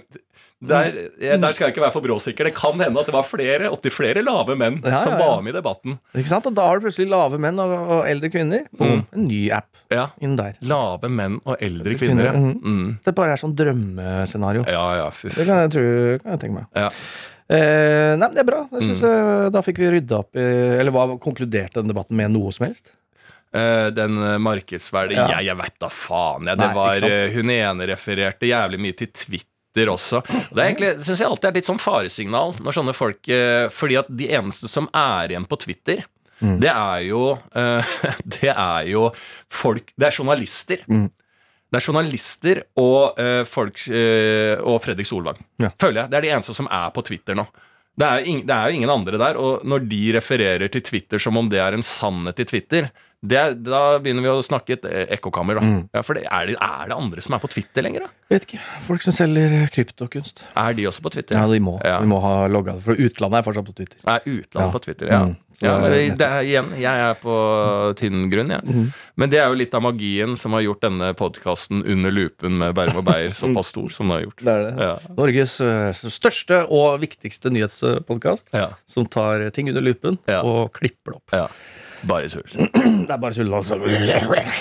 [0.58, 0.88] der,
[1.38, 2.48] der skal jeg ikke være for bråsikker.
[2.50, 5.20] Det kan hende at det var flere opptil flere lave menn Ja, som ja, som
[5.22, 6.00] var med i debatten.
[6.18, 6.48] Ikke sant?
[6.50, 8.64] Og da har du plutselig lave menn og, og eldre kvinner.
[8.74, 9.04] Boom.
[9.14, 10.08] En ny app Ja.
[10.20, 10.58] inn der.
[10.66, 12.32] Lave menn og eldre kvinner.
[12.34, 12.98] Kvinner, Mm.
[13.06, 14.66] Det bare er sånn drømmescenario.
[14.68, 15.36] Ja, ja, fyff.
[15.38, 15.86] Det kan jeg, tro,
[16.26, 16.66] kan jeg tenke meg.
[16.76, 16.90] Ja.
[17.48, 18.64] Eh, nei, men Det er bra.
[18.74, 18.88] Jeg Mm.
[18.90, 19.52] synes, mm.
[19.54, 20.42] Da fikk vi rydda opp i
[20.82, 22.90] Eller hva konkluderte den debatten med noe som helst?
[23.58, 25.28] Eh, den markedsverdien Ja.
[25.38, 26.46] Jeg, jeg veit da faen.
[26.52, 26.58] Jeg.
[26.62, 30.22] Det Nei, var, eh, hun ene refererte jævlig mye til Twitter også.
[30.24, 33.68] Og Det er egentlig, synes jeg alltid er litt sånn faresignal når sånne folk eh,
[33.70, 36.06] Fordi at de eneste som er igjen på Twitter,
[36.38, 36.60] Mm.
[36.62, 37.22] det er jo
[37.58, 37.94] eh,
[38.38, 39.08] Det er jo
[39.50, 40.84] folk Det er journalister.
[40.86, 41.08] Mm.
[41.68, 45.40] Det er journalister og, eh, folk, eh, og Fredrik Solvang.
[45.60, 45.72] Ja.
[45.82, 46.12] Føler jeg.
[46.14, 47.48] Det er de eneste som er på Twitter nå.
[47.98, 50.86] Det er, jo ing, det er jo ingen andre der, og når de refererer til
[50.86, 52.92] Twitter som om det er en sannhet i Twitter,
[53.26, 55.66] det, da begynner vi å snakke et eh, ekkokammer, da.
[55.66, 55.80] Mm.
[55.96, 58.12] Ja, for det, er, det, er det andre som er på Twitter lenger, da?
[58.30, 58.60] Vet ikke.
[58.86, 60.44] Folk som selger eh, kryptokunst.
[60.54, 61.40] Er de også på Twitter?
[61.40, 61.80] Ja, de må.
[61.82, 61.98] Ja.
[62.04, 62.86] De må ha logga det.
[62.86, 64.00] For utlandet er fortsatt på Twitter.
[64.06, 64.72] Er utlandet Ja.
[64.78, 65.26] på Twitter, ja.
[65.26, 65.36] Mm.
[65.58, 67.34] Ja men det er igjen, jeg er på
[67.98, 68.62] tynn grunn, jeg.
[68.70, 68.92] Mm.
[69.18, 72.76] Men det er jo litt av magien som har gjort denne podkasten under lupen med
[72.78, 74.44] Bærum og Beyer såpass stor som den har gjort.
[74.46, 74.86] Det er det.
[74.86, 74.92] Ja.
[75.18, 78.54] Norges eh, største og viktigste nyhetspodkast.
[78.54, 78.68] Ja.
[78.86, 80.44] Som tar ting under lupen Ja.
[80.46, 81.58] og klipper det opp.
[82.02, 82.08] Ja.
[82.10, 82.50] Bare tull.
[83.08, 83.78] Det er bare tull, altså.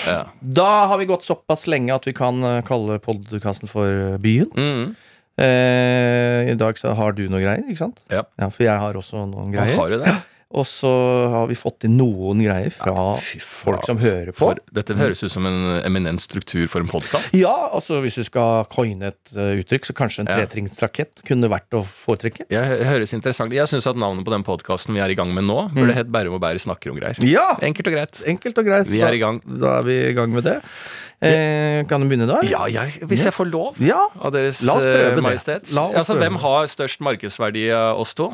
[0.07, 0.21] Ja.
[0.41, 4.49] Da har vi gått såpass lenge at vi kan eh, kalle podkasten for eh, Byen.
[4.57, 4.95] Mm.
[5.37, 8.01] Eh, I dag så har du noe greier, ikke sant?
[8.09, 8.23] Ja.
[8.49, 9.77] For jeg har også noen greier.
[9.77, 10.15] har du det?
[10.55, 10.87] Og så
[11.27, 14.39] har vi fått inn noen greier fra ja, folk som hører på.
[14.45, 17.33] For, dette høres ut som en eminent struktur for en podkast.
[17.35, 20.37] Ja, altså hvis du skal coine et eh, uttrykk, så kanskje en Ja.
[20.39, 22.47] tretringsrakett kunne vært å foretrekke?
[22.53, 25.43] Jeg høres interessant Jeg syns at navnet på den podkasten vi er i gang med
[25.49, 27.19] nå, burde hett Bærum og Bærum snakker om greier.
[27.27, 27.57] Ja!
[27.67, 28.23] Enkelt og greit.
[28.31, 28.87] Enkelt og greit.
[28.87, 29.41] Vi er i gang.
[29.43, 30.61] Da, er vi i gang med det.
[31.27, 32.39] Eh, kan du begynne da?
[32.47, 34.07] Ja, Ja, jeg, hvis jeg får lov Ja.
[34.21, 35.63] av Deres La oss prøve Majestet.
[35.67, 35.73] det.
[35.73, 35.75] Majestet.
[35.75, 38.31] La oss Altså, prøve hvem har størst markedsverdi av oss to?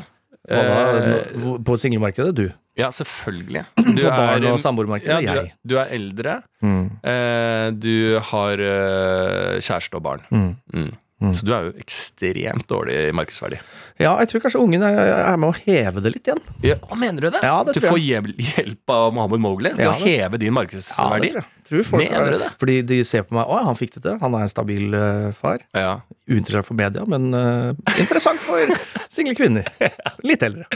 [0.49, 0.81] Hva?
[0.99, 2.33] Eh, på singelmarkedet?
[2.35, 2.47] Du.
[2.79, 3.63] ja, selvfølgelig.
[3.95, 5.21] Du På barn- og samboermarkedet?
[5.23, 5.53] Ja, jeg.
[5.63, 6.39] du er eldre.
[6.65, 6.83] Mm.
[7.03, 10.25] Eh, du har eh, kjæreste og barn.
[10.33, 10.51] Mm.
[11.23, 11.31] Mm.
[11.37, 13.55] Så du er jo ekstremt dårlig i markedsverdi.
[14.01, 14.97] Ja, jeg tror kanskje ungen er,
[15.29, 16.41] er med å heve det litt igjen.
[16.65, 17.39] Ja, hva mener du det?
[17.45, 21.29] Ja, det du får hjelp, av Mohammed Mowgli til Ja, å heve din markedsverdi?
[21.37, 21.45] jeg.
[21.69, 22.49] Tror folk Mener er- du det?
[22.59, 24.17] Fordi de ser på meg Å, han fikk det til.
[24.21, 25.63] Han er en stabil uh, far.
[25.77, 25.93] Ja.
[26.27, 28.59] Uinteressant for media, men uh, interessant for
[29.13, 29.67] single kvinner.
[30.27, 30.67] Litt eldre.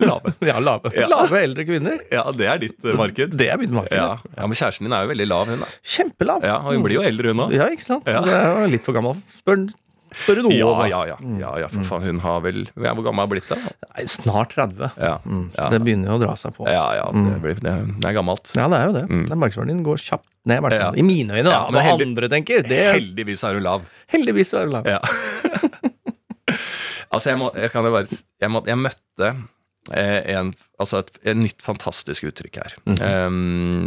[0.00, 0.34] Lave.
[0.50, 0.90] Ja, lave.
[0.96, 1.06] Ja.
[1.10, 1.98] Lave eldre kvinner.
[2.10, 3.36] ja, det er ditt uh, marked.
[3.38, 3.94] Det er mitt marked.
[3.96, 4.16] Ja.
[4.36, 5.68] ja, Men kjæresten din er jo veldig lav, hun da.
[5.94, 6.46] Kjempelav.
[6.46, 7.54] Ja, og hun blir jo eldre, hun òg.
[7.58, 8.08] Ja, ikke sant?
[8.10, 8.22] Ja.
[8.26, 9.18] Det er litt for gammel.
[9.42, 9.66] Spør,
[10.14, 10.54] spør noe.
[10.56, 11.16] Ja, ja, ja.
[11.40, 13.58] ja, ja for faen, hun har vel Hvor gammel har hun blitt, da?
[13.94, 14.90] Nei, Snart 30.
[14.98, 15.44] Ja, Mm.
[15.56, 15.68] ja.
[15.70, 16.66] Det begynner jo å dra seg på.
[16.66, 17.74] ja, ja det, blir, det,
[18.08, 18.50] er gammelt.
[18.56, 19.04] Ja, det er jo det.
[19.10, 19.26] Mm.
[19.38, 20.96] Markedsverdien din går kjapt ned, i hvert fall.
[20.96, 20.98] Ja.
[20.98, 21.52] I mine øyne, da.
[21.58, 23.86] Ja, men heldig- andre tenker, det er Heldigvis er hun lav.
[24.12, 24.86] heldigvis er hun lav.
[24.88, 24.98] Ja.
[27.12, 28.06] altså, jeg, må, jeg kan jo bare
[28.40, 29.30] Jeg, må, jeg møtte
[29.94, 32.76] en, altså et, et nytt fantastisk uttrykk her.
[32.94, 33.28] eh,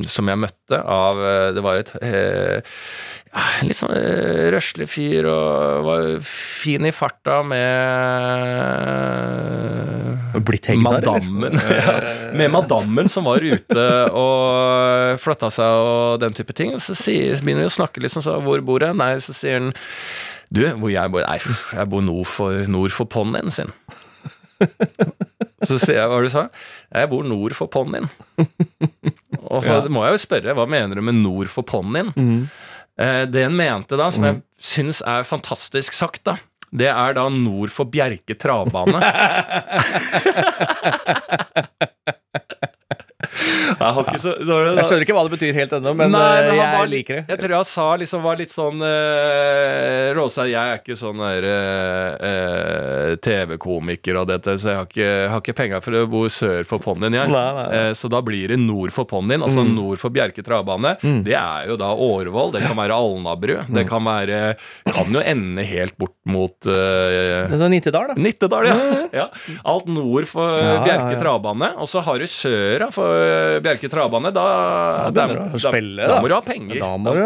[0.10, 2.60] som jeg møtte av eh, Det var et eh,
[3.66, 7.64] litt sånn eh, røslig fyr og var fin i farta med
[10.44, 10.70] Blitt?
[10.82, 11.60] Madammen.
[11.74, 11.94] Ja,
[12.34, 16.74] med madammen som var ute og flytta seg og den type ting.
[16.82, 18.96] Så, sier, så begynner vi å snakke litt sånn, så hvor bor jeg?
[18.98, 19.72] Nei, så sier han
[20.54, 21.24] Du, hvor jeg bor?
[21.28, 21.40] Nei,
[21.78, 23.72] jeg bor nord for, nord for ponnien sin.
[25.68, 26.48] Så sier jeg hva du sa?
[26.94, 28.08] Jeg bor nord for ponnien.
[29.50, 32.14] Og så må jeg jo spørre, hva mener du med nord for ponnien?
[33.00, 36.38] Eh, det en mente da, som jeg syns er fantastisk sagt, da,
[36.74, 39.00] det er da nord for Bjerke travbane.
[43.80, 46.48] Jeg så, så det Jeg skjønner ikke hva det betyr helt ennå, men, Nei, eh,
[46.50, 47.26] men jeg var liker det.
[47.34, 51.48] Jeg tror han sa liksom var litt sånn uh, Rosa, jeg er ikke sånn der
[51.48, 56.24] eh, eh, TV-komiker og dette, så jeg har ikke, har ikke penger for å bo
[56.32, 57.32] sør for ponnien, jeg.
[57.32, 57.82] Nei, nei, nei.
[57.90, 60.96] Eh, så da blir det nord for ponnien, altså nord for Bjerke travbane.
[61.26, 64.42] Det er jo da Årvoll, det kan være Alnabru, det kan være
[64.94, 68.16] Kan jo ende helt bort mot uh, Nittedal, da.
[68.20, 68.76] Nittedal, ja.
[69.14, 69.26] ja.
[69.70, 71.74] Alt nord for Ja, Bjerke travbane.
[71.82, 74.32] Og så har du søra for Bjerke travbane.
[74.36, 74.44] Da,
[75.16, 75.26] Da
[75.72, 76.22] spille, da, da.
[76.22, 76.80] må du ha penger.
[77.16, 77.24] Du-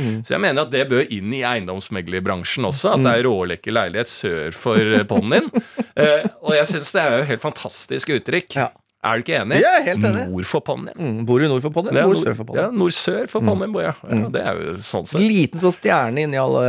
[0.00, 0.20] Mm.
[0.26, 2.94] Så jeg mener at det bør inn i eiendomsmeglerbransjen også.
[2.94, 5.48] At det er rålekker leilighet sør for eh, ponnien.
[5.50, 8.56] uh, og jeg syns det er jo helt fantastisk uttrykk.
[8.60, 8.68] Ja.
[9.00, 9.56] Er du ikke enig?
[9.62, 10.22] Jeg er helt enig.
[10.28, 10.92] Nord for ponnien.
[11.00, 13.94] Mm, bor du nord for Bor nord- sør for Ja, nord-sør for ponnien bor jeg.
[14.04, 15.22] Ja, det er jo sånn sett.
[15.24, 16.64] Liten sånn stjerne inni alle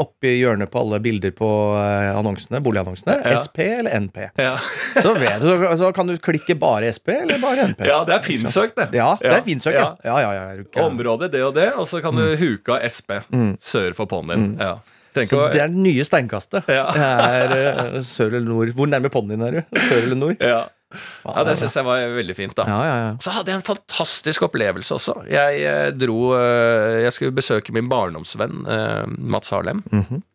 [0.00, 3.18] oppi hjørnet på alle bilder på eh, annonsene, boligannonsene.
[3.20, 3.42] Ja.
[3.44, 4.22] SP eller NP.
[4.40, 4.54] Ja.
[5.04, 7.84] Så vet du, så, kan du klikke bare SP eller bare NP.
[7.92, 8.88] ja, det er finsøkt, det.
[8.96, 9.92] Ja, det er finsøkt ja.
[10.04, 13.20] Ja, ja, ja, du Området det og det, og så kan du huke av SP
[13.60, 14.54] sør for ponnien.
[14.58, 14.78] Ja.
[15.12, 16.68] Tenk Så å det er det nye steinkastet.
[16.70, 16.88] Ja.
[16.94, 18.72] Det er eh, sør eller nord.
[18.78, 19.62] Hvor nærme ponnien er du?
[19.76, 20.36] Sør eller nord?
[20.40, 20.64] ja.
[20.90, 22.66] Ja, det syns jeg var veldig fint, da.
[22.68, 23.10] Ja, ja, ja.
[23.22, 25.14] Så hadde jeg en fantastisk opplevelse også.
[25.30, 29.84] Jeg eh, dro eh, Jeg skulle besøke min barndomsvenn eh, Mats Harlem.
[29.92, 30.26] Mm -hmm.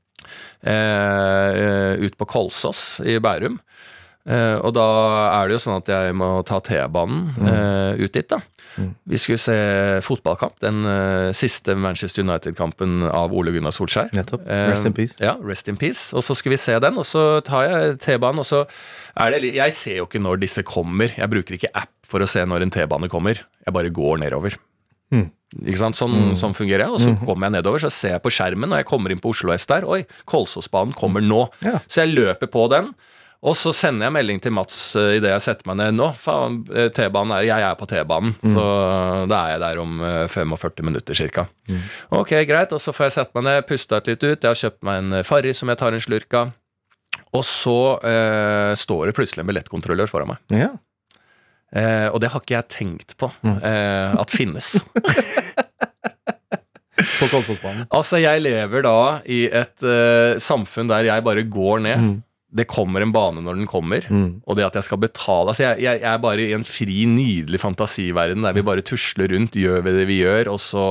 [2.06, 3.60] ut på Kolsås i Bærum.
[4.26, 4.86] Eh, og da
[5.36, 8.42] er det jo sånn at jeg må ta T-banen uh, ut dit, da.
[9.08, 9.56] Vi skulle se
[10.04, 14.10] fotballkamp, den uh, siste Manchester United-kampen av Ole Gunnar Solskjær.
[14.18, 14.44] Nettopp.
[14.50, 15.16] Rest in peace.
[15.22, 16.10] Ja, rest in peace.
[16.18, 18.66] Og så skulle vi se den, og så tar jeg T-banen, og så
[19.16, 21.14] er det Jeg ser jo ikke når disse kommer.
[21.14, 23.46] Jeg bruker ikke app for å se når en T-bane kommer.
[23.64, 24.58] Jeg bare går nedover.
[25.14, 25.30] Mm.
[25.64, 25.96] Ikke sant?
[25.96, 26.98] Sånn, sånn fungerer jeg.
[26.98, 29.32] Og så kommer jeg nedover, så ser jeg på skjermen når jeg kommer inn på
[29.32, 29.86] Oslo S der.
[29.88, 31.46] Oi, Kolsåsbanen kommer nå.
[31.64, 31.78] Ja.
[31.88, 32.92] Så jeg løper på den.
[33.46, 35.98] Og så sender jeg melding til Mats uh, idet jeg setter meg ned.
[36.00, 38.66] Nå, faen, eh, T-banen er Jeg er på T-banen, så
[39.30, 41.46] da er jeg der om eh, 45 minutter ca.
[42.10, 42.74] Ok, greit.
[42.74, 44.40] Og så får jeg sette meg ned, pusta litt ut.
[44.42, 46.56] Jeg har kjøpt meg en farri Farris som jeg tar en slurk av.
[47.36, 50.42] Og så uh, står det plutselig en billettkontrollør foran meg.
[50.56, 50.72] Ja.
[51.76, 54.78] Uh, og det har ikke jeg tenkt på eh, at finnes.
[56.96, 57.90] På Kolsåsbanen.
[57.92, 62.06] Altså, jeg lever da i et eh, samfunn der jeg bare går ned.
[62.56, 64.06] Det kommer en bane når den kommer,
[64.48, 67.02] og det at jeg skal betale altså jeg, jeg, jeg er bare i en fri,
[67.12, 70.86] nydelig fantasiverden der vi bare tusler rundt, gjør vi det vi gjør, og så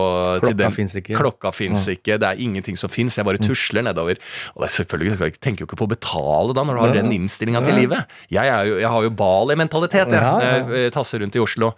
[0.44, 1.16] Klokka fins ikke.
[1.16, 4.20] Klokka fins ikke, det er ingenting som fins, jeg bare tusler nedover.
[4.54, 7.12] Og er selvfølgelig, jeg tenker jo ikke på å betale da, når du har den
[7.16, 8.12] innstillinga til livet.
[8.34, 10.54] Jeg, jo, jeg har jo Bali-mentalitet, jeg, Ja, ja.
[10.60, 11.72] jeg eh, tasser rundt i Oslo.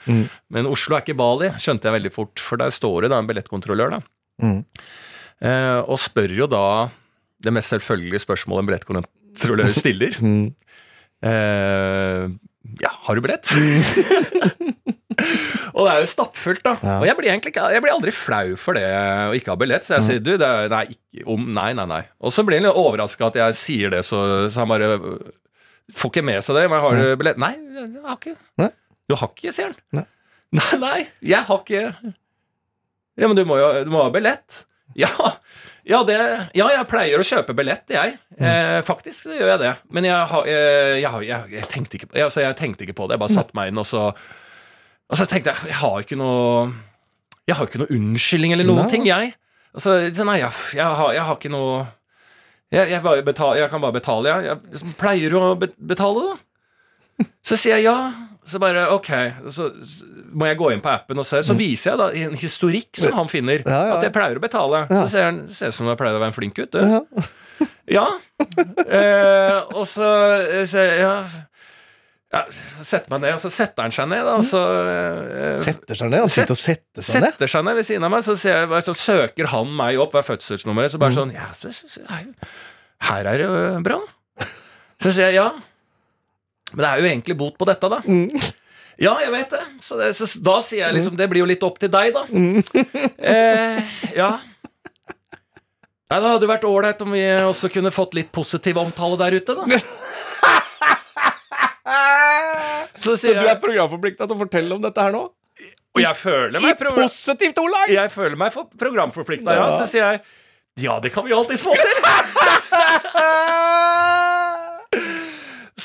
[0.51, 3.31] Men Oslo er ikke Bali, skjønte jeg veldig fort, for der står det da en
[3.31, 4.03] billettkontrollør, da.
[4.43, 4.61] Mm.
[5.47, 6.65] Eh, og spør jo da
[7.45, 10.19] det mest selvfølgelige spørsmålet en billettkontrollør stiller.
[10.27, 10.55] Mm.
[11.27, 12.27] Eh,
[12.83, 13.49] ja, har du billett?
[15.75, 16.75] og det er jo stappfullt, da.
[16.83, 16.97] Ja.
[17.01, 19.87] Og jeg blir egentlig jeg blir aldri flau for det å ikke ha billett.
[19.87, 22.03] Så jeg sier du, det er, nei, ikke, om, nei, nei, nei.
[22.21, 24.19] Og så blir han litt overraska at jeg sier det, så,
[24.53, 24.89] så han bare
[25.95, 26.65] Får ikke med seg det.
[26.67, 27.39] Men har du billett?
[27.39, 28.35] Nei, jeg har ikke.
[28.59, 28.73] Nei.
[29.07, 29.77] Du har ikke, sier han.
[30.01, 30.07] Nei.
[30.57, 31.81] Nei, nei, jeg har ikke
[33.19, 34.63] Ja, men du må jo du må ha billett.
[34.97, 35.11] Ja,
[35.87, 36.17] ja, det,
[36.59, 38.17] ja, jeg pleier å kjøpe billett, jeg.
[38.39, 39.73] Eh, faktisk gjør jeg det.
[39.95, 43.15] Men jeg, har- eh, jeg, jeg, jeg, tenkte ikke, altså, jeg tenkte ikke på det.
[43.17, 44.09] Jeg bare satte meg inn, og så
[45.07, 46.73] Og så tenkte jeg Jeg har ikke noe
[47.47, 48.91] Jeg har ikke noe unnskyldning eller noen Nei.
[48.91, 49.35] ting, jeg.
[49.77, 50.51] Altså, så nei, jeg,
[50.83, 51.87] har, jeg har ikke noe
[52.75, 54.45] jeg, betal, jeg kan bare betale, jeg.
[54.49, 57.27] jeg liksom pleier å betale, da?
[57.47, 57.95] Så sier jeg ja.
[58.47, 59.09] Så bare ok.
[59.51, 59.65] Så
[60.39, 61.41] må jeg gå inn på appen og se.
[61.43, 63.97] Så viser jeg da en historikk som han finner, Ja, ja.
[63.97, 64.85] at jeg pleier å betale.
[64.87, 65.01] Ja.
[65.03, 66.77] Så ser han ser ut som jeg pleier å være en flink gutt.
[66.77, 66.81] du.
[66.87, 67.27] Ja.
[67.91, 68.07] Ja.
[68.87, 70.07] Eh, og så
[70.45, 71.13] eh, jeg ja.
[72.35, 72.41] ja.
[72.51, 74.35] så Setter meg ned, og så setter han seg ned, da.
[74.41, 76.25] Og så eh, Setter seg ned.
[76.27, 77.31] Han sitter og setter seg ned.
[77.33, 80.15] setter seg ned ved siden av meg, så, ser jeg, så søker han meg opp,
[80.15, 80.95] hva er fødselsnummeret?
[80.95, 81.19] Så bare Mm.
[81.23, 84.01] sånn Ja, så, så, her- er det bra.
[85.03, 85.51] Så sier jeg ja.
[86.73, 88.01] Men det er jo egentlig bot på dette, da.
[88.07, 88.31] Mm.
[88.97, 89.63] Ja, jeg vet det.
[89.85, 92.23] Så, det, så da sier jeg liksom Det blir jo litt opp til deg, da.
[92.33, 92.63] Mm.
[93.21, 94.31] Eh, ja.
[96.07, 99.39] Nei, Det hadde jo vært ålreit om vi også kunne fått litt positiv omtale der
[99.41, 99.65] ute, da.
[102.97, 105.27] Så Så du er programforplikta til å fortelle om dette her nå?
[105.97, 107.93] Og jeg føler meg I positivt ordlag!
[107.93, 109.69] Jeg føler meg for programforplikta, ja.
[109.79, 110.25] Så sier jeg
[110.77, 111.89] ja, det kan vi alltids få til.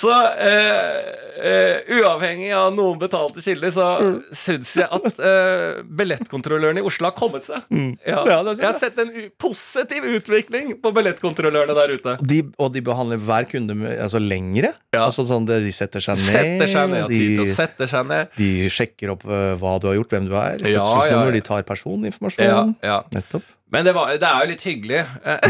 [0.02, 1.02] Så eh,
[1.46, 4.16] eh, uavhengig av noen betalte kilder, så Mm.
[4.34, 7.62] syns jeg at eh, billettkontrollørene i Oslo har kommet seg.
[8.08, 8.24] Ja.
[8.26, 12.16] Ja, det jeg har sett en u positiv utvikling på billettkontrollørene der ute.
[12.26, 14.74] De, og de behandler hver kunde med, altså lengre.
[14.96, 15.06] Ja.
[15.06, 16.34] Altså sånn, De setter seg ned.
[16.34, 18.34] Setter seg ned, de, sette seg ned.
[18.40, 20.58] de sjekker opp hva du har gjort, hvem du er.
[20.66, 21.32] Ja, ja, ja.
[21.32, 22.46] De tar personinformasjon.
[22.48, 23.00] Ja, ja.
[23.14, 23.46] Nettopp.
[23.72, 25.04] Men det, var, det er jo litt hyggelig.
[25.24, 25.46] eh,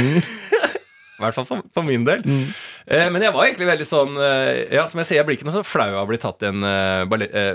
[1.21, 2.23] I hvert fall for, for min del.
[2.25, 5.47] Eh, men jeg var egentlig veldig sånn eh, Ja, som jeg sier, jeg blir ikke
[5.47, 7.05] noe så flau av å bli tatt i en eh,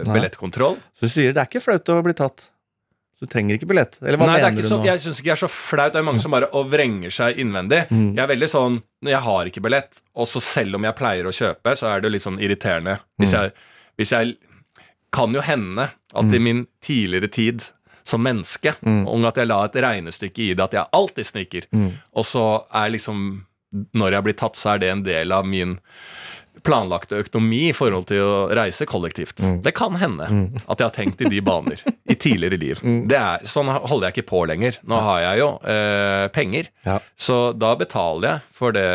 [0.07, 0.76] billettkontroll.
[0.94, 2.46] Så du sier det er ikke flaut å bli tatt.
[3.16, 3.94] Så du trenger ikke billett.
[4.05, 4.85] Eller hva Nei, er mener du så, nå?
[4.85, 5.92] jeg syns ikke det er så flaut.
[5.94, 7.87] Det er mange som bare og vrenger seg innvendig.
[7.88, 8.11] Mm.
[8.12, 8.76] Jeg er veldig sånn
[9.09, 12.11] Jeg har ikke billett, og så selv om jeg pleier å kjøpe, så er det
[12.12, 12.98] litt sånn irriterende.
[13.20, 13.40] Hvis Mm.
[13.40, 13.52] jeg,
[14.00, 14.37] hvis jeg
[15.16, 17.62] Kan jo hende at i min tidligere tid
[18.05, 19.07] som menneske, Mm.
[19.09, 21.92] og at jeg la et regnestykke i det at jeg alltid sniker, Mm.
[22.14, 23.44] og så er liksom
[23.96, 25.78] Når jeg blir tatt, så er det en del av min
[26.66, 29.38] planlagte økonomi i forhold til å reise kollektivt.
[29.44, 29.58] Mm.
[29.62, 30.24] Det kan hende
[30.64, 32.80] at jeg har tenkt i de baner i tidligere liv.
[32.86, 33.04] Mm.
[33.10, 34.76] Det er, sånn holder jeg ikke på lenger.
[34.88, 36.96] Nå har jeg jo eh, penger, Ja.
[37.18, 38.86] så da betaler jeg for det,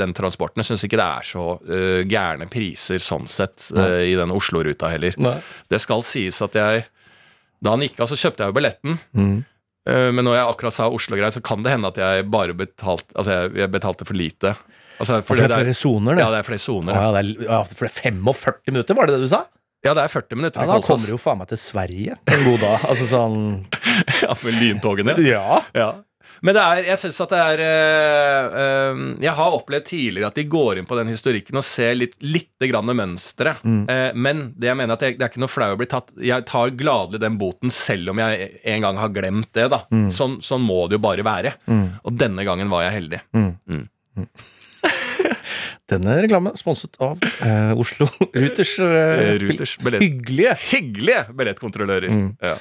[0.00, 0.62] den transporten.
[0.62, 4.90] Jeg syns ikke det er så eh, gærne priser sånn sett eh, i den Oslo-ruta
[4.94, 5.14] heller.
[5.22, 5.36] Nei.
[5.70, 6.84] Det skal sies at jeg
[7.62, 8.96] Da han gikk av, så kjøpte jeg jo billetten.
[9.88, 13.10] Eh, Men når jeg akkurat sa Oslo-greier, så kan det hende at jeg bare betalte
[13.16, 14.54] Altså, jeg, jeg betalte for lite.
[15.00, 16.22] Altså, For det er flere soner, det.
[16.22, 16.92] ja, det er flere soner.
[16.94, 17.22] Å, Ja.
[17.22, 19.44] det er, for det er 45 minutter, var det det du sa?
[19.82, 20.60] ja, det er 40 minutter.
[20.62, 22.84] Ja, Da kommer du jo faen meg til Sverige en god dag.
[22.86, 23.38] Altså sånn
[24.22, 25.16] Ja, med lyntogene.
[25.34, 25.58] Ja.
[25.74, 25.88] Ja.
[26.42, 30.38] Men det er, jeg syns at det er eh, eh, Jeg har opplevd tidligere at
[30.38, 33.56] de går inn på den historikken og ser litt litt grann mønstre.
[33.62, 33.82] Mm.
[33.90, 36.10] Eh, men det jeg mener at jeg, det er ikke noe flau å bli tatt.
[36.22, 39.68] Jeg tar gladelig den boten selv om jeg en gang har glemt det.
[39.72, 41.54] da sånn, sånn må det jo bare være.
[41.70, 41.86] Mm.
[42.02, 43.22] Og denne gangen var jeg heldig.
[45.92, 50.04] Denne reklamen sponset av eh, Oslo Ruters, eh, Ruters billett.
[50.04, 52.12] hyggelige Hyggelige billettkontrollører.
[52.12, 52.28] Mm.
[52.40, 52.56] Ja.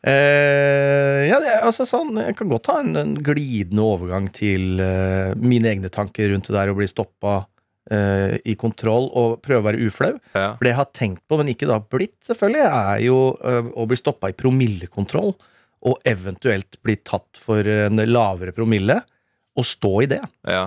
[0.00, 5.36] Eh, ja, det, altså sånn Jeg kan godt ha en, en glidende overgang til uh,
[5.36, 9.68] mine egne tanker rundt det der å bli stoppa uh, i kontroll og prøve å
[9.68, 10.14] være uflau.
[10.32, 10.54] Ja.
[10.56, 13.86] For det jeg har tenkt på, men ikke da blitt, selvfølgelig, er jo eh, å
[13.90, 15.34] bli stoppa i promillekontroll.
[15.88, 18.98] Og eventuelt bli tatt for en lavere promille,
[19.56, 20.20] og stå i det.
[20.48, 20.66] Ja.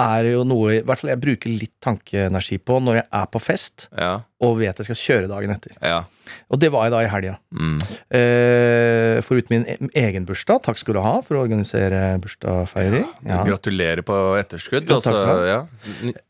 [0.00, 3.42] Er jo noe i hvert fall jeg bruker litt tankeenergi på når jeg er på
[3.42, 4.14] fest Ja.
[4.40, 5.76] og vet jeg skal kjøre dagen etter.
[5.84, 6.04] ja.
[6.50, 7.34] Og det var jeg da i helga.
[7.54, 7.78] Mm.
[8.18, 13.06] Eh, foruten min e- egen bursdag, takk skal du ha for å organisere bursdagsfeiring.
[13.28, 13.42] Ja.
[13.46, 14.88] Gratulerer på etterskudd.
[14.90, 15.60] Ja, altså, ja.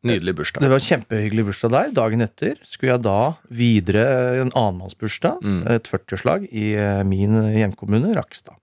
[0.07, 0.65] Nydelig bursdag.
[0.65, 1.93] Det var kjempehyggelig bursdag der.
[2.01, 3.19] Dagen etter skulle jeg da
[3.51, 4.07] videre
[4.45, 5.63] en annenmannsbursdag, Mm.
[5.71, 8.57] et 40-årslag, i eh, min hjemkommune, Rakstad.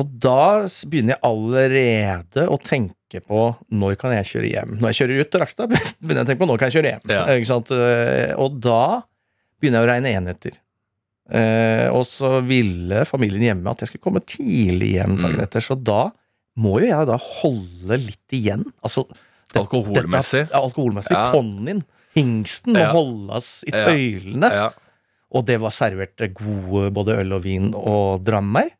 [0.00, 3.40] Og da begynner jeg allerede å tenke på
[3.74, 4.76] når kan jeg kjøre hjem.
[4.80, 6.92] Når jeg kjører ut til Rakstad, begynner jeg å tenke på når kan jeg kjøre
[6.94, 7.04] hjem.
[7.10, 7.24] Ja.
[7.28, 9.02] Eh, Og da
[9.60, 10.56] begynner jeg å regne enheter.
[11.30, 15.44] Eh, og så ville familien hjemme at jeg skulle komme tidlig hjem dagen Mm.
[15.44, 16.10] etter, så da
[16.58, 18.64] må jo jeg da holde litt igjen.
[18.82, 20.46] Altså det- Alkoholmessig.
[20.48, 21.14] Dette, ja, alkoholmessig.
[21.14, 21.32] Ja.
[21.32, 21.82] Ponnien,
[22.16, 22.92] hingsten, må Ja.
[22.92, 23.86] holdes i Ja.
[23.86, 24.50] tøylene.
[24.50, 24.70] Ja.
[25.32, 28.70] Og det var servert gode både øl og vin og drammer.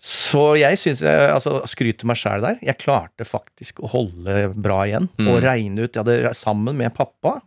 [0.00, 2.58] Så jeg syns altså, skryter meg sjæl der.
[2.62, 5.08] Jeg klarte faktisk å holde bra igjen.
[5.18, 5.28] Mm.
[5.32, 7.40] Og regne ut Jeg hadde sammen med pappa,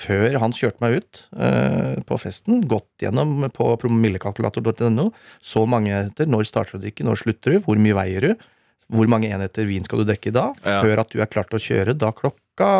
[0.00, 5.10] før han kjørte meg ut eh, på festen, gått gjennom på promillekalkulator.no
[5.44, 6.30] så mange enheter.
[6.30, 7.06] Når starter du å drikke?
[7.06, 7.60] Når slutter du?
[7.66, 8.46] Hvor mye veier du?
[8.90, 10.50] Hvor mange enheter vin skal du drikke da?
[10.64, 10.80] Ja.
[10.82, 12.70] Før at du er klar til å kjøre da klokka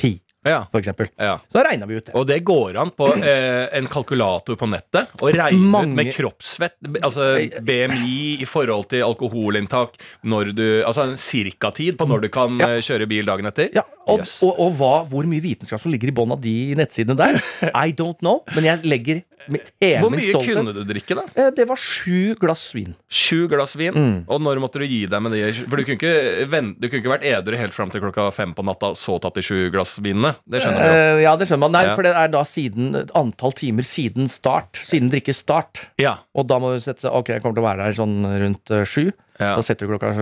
[0.00, 0.60] ti, Ja.
[0.70, 1.08] for eksempel.
[1.18, 1.36] ja.
[1.50, 2.14] Så da regna vi ut det.
[2.14, 6.12] Og det går an på eh, en kalkulator på nettet å regne Mange- ut med
[6.14, 7.26] kroppsfett, altså
[7.66, 12.68] BMI i forhold til alkoholinntak, når du, altså en cirkatid på når du kan Ja.
[12.76, 13.70] eh, kjøre bil dagen etter.
[13.74, 14.42] Ja, og, Yes.
[14.46, 17.40] og, og hva, hvor mye vitenskap som ligger i bånn av de nettsidene der,
[17.74, 18.42] I don't know.
[18.54, 21.24] Men jeg legger Hvor mye stolthet kunne du drikke, da?
[21.36, 22.94] Eh, Det var sju glass vin.
[23.08, 23.94] Sju glass vin.
[23.94, 24.16] Mm.
[24.28, 25.42] Og når måtte du gi deg med det?
[25.68, 28.54] For du kunne ikke, vente, du kunne ikke vært edru helt fram til klokka fem
[28.56, 30.34] på natta, så tatt de sju glass vinene.
[30.46, 30.96] Det skjønner du.
[30.96, 31.76] Eh, ja, det skjønner man.
[31.78, 31.94] Nei, Ja.
[31.94, 34.80] for det er da siden antall timer siden start.
[34.84, 35.86] Siden drikkestart.
[36.02, 36.18] Ja.
[36.34, 38.70] Og da må du sette seg Ok, jeg kommer til å være der sånn rundt
[38.70, 39.12] eh, sju.
[39.38, 39.52] Ja.
[39.58, 40.14] Så setter du klokka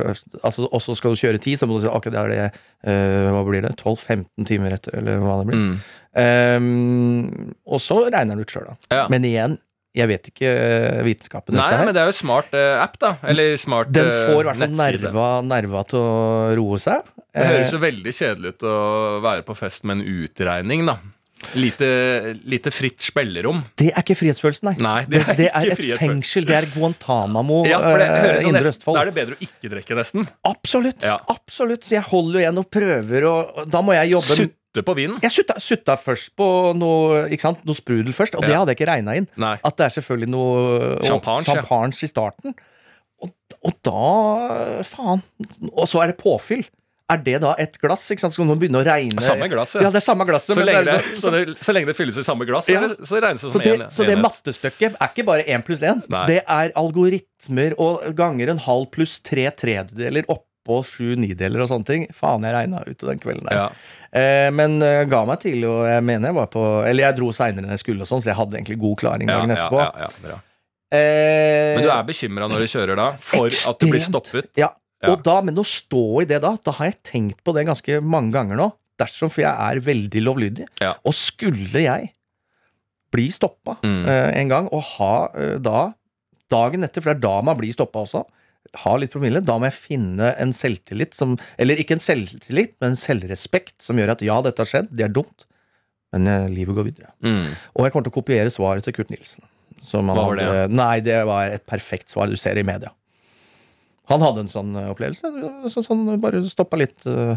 [0.43, 2.47] altså, Og så skal du kjøre ti, så må du si ok, det er det
[2.51, 3.71] uh, Hva blir det?
[3.79, 5.61] 12-15 timer etter, eller hva det blir.
[5.61, 5.77] Mm.
[6.15, 8.77] Ehm, og så regner den ut sjøl, da.
[8.95, 9.07] Ja.
[9.13, 9.57] Men igjen,
[9.95, 11.55] jeg vet ikke eh, vitenskapen.
[11.55, 13.15] Nei, men det er jo smart uh, app, da.
[13.31, 16.15] Eller smart Den eh, får i hvert fall nerva, nerva til å
[16.59, 17.11] roe seg.
[17.35, 18.79] Det høres jo veldig kjedelig ut å
[19.23, 20.99] være på fest med en utregning, da.
[21.53, 21.87] Lite,
[22.49, 23.61] lite fritt spillerom.
[23.77, 24.75] det er ikke frihetsfølelsen, nei.
[24.83, 26.47] Nei, Det, det er et fengsel.
[26.49, 28.97] Det er Guantánamo, Ja, det Indre Østfold.
[28.97, 30.27] Da er det bedre å ikke drikke, nesten.
[30.49, 31.05] Absolutt.
[31.05, 31.19] Ja.
[31.31, 31.87] absolutt.
[31.87, 35.21] Så jeg holder jo igjen og prøver, og da må jeg jobbe Sutte på vinen.
[35.23, 38.59] Jeg sutta, sutta først på noe, noe sprudel først, og det Ja.
[38.65, 39.29] hadde jeg ikke regna inn.
[39.39, 39.55] Nei.
[39.63, 42.55] At det er selvfølgelig noe Champagne, i starten.
[43.23, 43.31] Og,
[43.63, 45.23] og da Faen.
[45.73, 46.65] Og så er det påfyll.
[47.13, 48.07] Er det da et glass?
[48.11, 48.33] Ikke sant?
[48.33, 49.91] Så man begynne å regne Samme glass, Ja, ja.
[49.93, 50.57] det er samme glasset.
[50.57, 52.81] Så lenge, det er så, det, så lenge det fylles i samme glass, Ja.
[52.89, 53.93] så, så regnes det Så som én enhet.
[53.93, 56.01] så det mattestykket er ikke bare én pluss én.
[56.27, 60.25] Det er algoritmer og ganger en halv pluss tre tredjedeler
[60.65, 62.07] oppå sju nideler og sånne ting.
[62.17, 63.59] Faen, jeg regna ut den kvelden der.
[63.61, 63.69] Ja.
[64.17, 67.29] Eh, men jeg ga meg tidlig, og jeg mener jeg var på Eller jeg dro
[67.37, 69.79] seinere enn jeg skulle, og sånn, så jeg hadde egentlig god klaring dagen etterpå.
[69.83, 70.41] ja, ja, bra.
[70.95, 74.51] Eh, Men du er bekymra når du kjører da, for at du blir stoppet?
[74.57, 74.71] Ja.
[75.05, 77.99] Og da, men å stå i det da, da har jeg tenkt på det ganske
[78.01, 78.71] mange ganger nå.
[78.97, 80.69] Dersom, for jeg er veldig lovlydig.
[81.05, 82.13] Og skulle jeg
[83.15, 84.07] bli stoppa Mm.
[84.09, 85.93] eh, en gang, og ha eh, da
[86.51, 88.21] Dagen etter, for det er da man blir stoppa også,
[88.85, 92.95] ha litt promille, da må jeg finne en selvtillit som Eller ikke en selvtillit, men
[92.95, 95.47] en selvrespekt som gjør at ja, dette har skjedd, det er dumt,
[96.15, 97.13] men eh, livet går videre.
[97.27, 97.53] Mm.
[97.75, 99.47] Og jeg kommer til å kopiere svaret til Kurt Nilsen.
[99.83, 102.67] Som han Hva var det, hadde, Nei, det var et perfekt svar du ser i
[102.67, 102.93] media.
[104.13, 105.31] Han hadde en sånn eh, opplevelse.
[105.73, 107.37] Så, sånn, bare stoppa litt eh,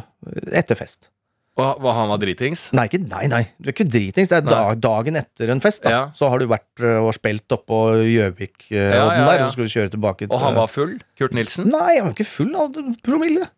[0.58, 1.12] etter fest.
[1.58, 2.68] Og hva, han var dritings?
[2.78, 4.30] Nei, ikke, nei, nei, du er ikke dritings.
[4.30, 5.82] Det er dag, dagen etter en fest.
[5.86, 6.02] da Ja.
[6.14, 9.66] Så har du vært eh, og spilt oppå Gjøvik-odden Ja, ja, der, og så skal
[9.66, 10.98] du kjøre tilbake Og han var full?
[11.18, 11.72] Kurt Nilsen?
[11.74, 12.54] Nei, han var ikke full.
[12.54, 13.50] Han hadde promille.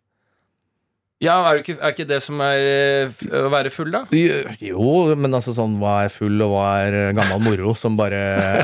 [1.20, 4.06] Ja, er, det ikke, er ikke det som er eh, å være full, da?
[4.64, 8.20] Jo, men altså sånn hva er full, og hva er eh, gammel moro, som bare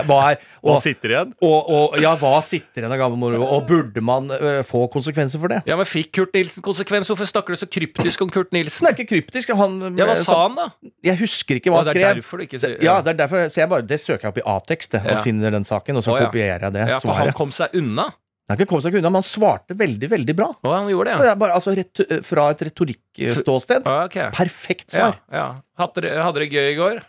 [0.08, 1.34] Hva er Og og, sitter igjen?
[1.44, 5.42] og, og ja, hva sitter igjen av gammel moro, og burde man eh, få konsekvenser
[5.42, 5.60] for det?
[5.68, 7.12] Ja, men Fikk Kurt Nilsen konsekvens?
[7.12, 8.88] Hvorfor snakker du så kryptisk om Kurt Det Nilsen?
[8.88, 9.52] er ikke kryptisk.
[9.60, 10.70] Han, Ja, Hva sa han, da?
[11.12, 12.22] Jeg husker ikke hva han han det er skrev.
[12.24, 14.40] derfor du ikke sier Ja, det er derfor, så jeg bare, det søker jeg opp
[14.40, 15.20] i A-tekst og Ja.
[15.28, 16.30] finner den saken, og så Å, ja.
[16.32, 17.36] kopierer jeg det ja, For han svaret.
[17.36, 18.08] kom seg unna?
[18.48, 20.46] Han ikke kommet seg unna, men han svarte veldig, veldig bra.
[20.62, 23.86] Å, han gjorde det, det er bare, altså, retu, fra et retorikkståsted.
[24.06, 24.30] Okay.
[24.36, 25.18] Perfekt svar.
[25.32, 25.48] ja.
[25.76, 27.02] Hadde dere hadde dere gøy i går?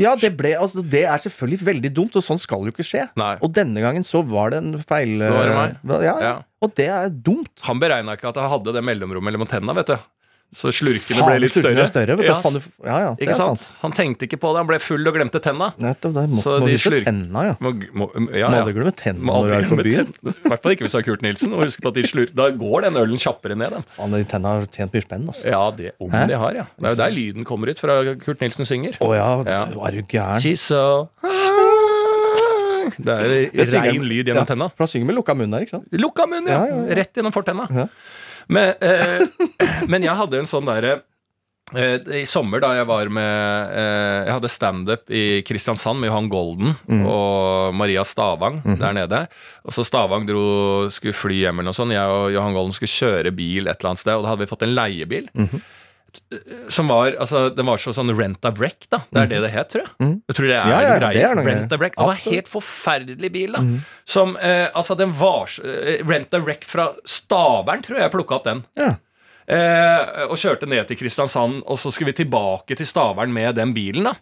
[0.00, 3.04] Ja, det, ble, altså, det er selvfølgelig veldig dumt, og sånn skal jo ikke skje.
[3.20, 3.34] Nei.
[3.46, 5.76] Og denne gangen så var det en feil Så var det meg.
[5.86, 6.32] eh, Ja, Ja.
[6.64, 7.52] Og det er dumt.
[7.66, 9.96] Han beregna ikke at han hadde det mellomrommet mellom tenna, vet du.
[10.54, 11.90] Så slurkene Faen, ble litt slurkene større.
[11.90, 12.30] større vet du.
[12.30, 12.66] Ja, Faen, du.
[12.86, 13.58] Ja, ja, det er sant?
[13.58, 13.78] sant.
[13.82, 15.72] Han tenkte ikke på det, han ble full og glemte tenna.
[15.82, 17.54] Nettopp, der må, Så må de slurk- tenna, ja.
[17.60, 18.62] Må, må, ja, Må ja.
[18.62, 20.12] aldri glemme tenna når du er på byen.
[20.30, 21.52] I hvert fall ikke hvis du har Kurt Nilsen.
[21.58, 23.74] Og husk på at de slur, Da går den ølen kjappere ned.
[23.96, 25.44] Faen, de tenna har tjent mye spenn, altså.
[25.50, 26.26] Ja, det, om Hæ?
[26.30, 26.66] de har, ja.
[26.78, 28.96] Det er jo der lyden kommer ut fra Kurt Nilsen synger.
[29.02, 29.62] Å ja, Ja.
[29.66, 30.38] er du gæren?
[30.40, 31.10] She's so
[32.94, 34.68] Det er rein lyd gjennom ja, tenna.
[34.70, 35.88] For han synger med lukka munn der, ikke sant?
[35.98, 36.60] Lukka munn, ja.
[36.62, 36.94] Ja, ja, ja.
[37.00, 37.66] Rett gjennom fortenna.
[38.48, 39.26] Men, eh,
[39.88, 40.98] men jeg hadde en sånn derre
[41.74, 46.28] eh, I sommer, da jeg var med eh, Jeg hadde standup i Kristiansand med Johan
[46.32, 47.06] Golden Mm.
[47.08, 48.76] og Maria Stavang mm.
[48.82, 49.22] der nede.
[49.64, 50.44] Og så Stavang dro,
[50.92, 51.94] skulle fly hjem eller noe sånt.
[51.96, 54.50] Jeg og Johan Golden skulle kjøre bil et eller annet sted, og da hadde vi
[54.52, 55.30] fått en leiebil.
[55.32, 55.64] Mhm.
[56.72, 59.02] Som var altså, Den var så sånn rent a wreck, da.
[59.10, 60.10] Det er det det het, tror jeg.
[60.28, 60.68] Jeg tror det er.
[60.72, 61.14] Ja, ja, en greie.
[61.14, 61.96] det er rent a wreck.
[61.96, 62.18] Det var.
[62.18, 62.34] Mhm.
[62.34, 63.62] helt forferdelig bil, da.
[64.04, 68.38] Som eh, Altså, den var eh, Rent a wreck fra Stavern, tror jeg jeg plukka
[68.40, 68.64] opp den.
[68.80, 68.94] Ja.
[69.44, 73.74] Eh, og kjørte ned til Kristiansand, og så skulle vi tilbake til Stavern med den
[73.76, 74.08] bilen.
[74.10, 74.14] da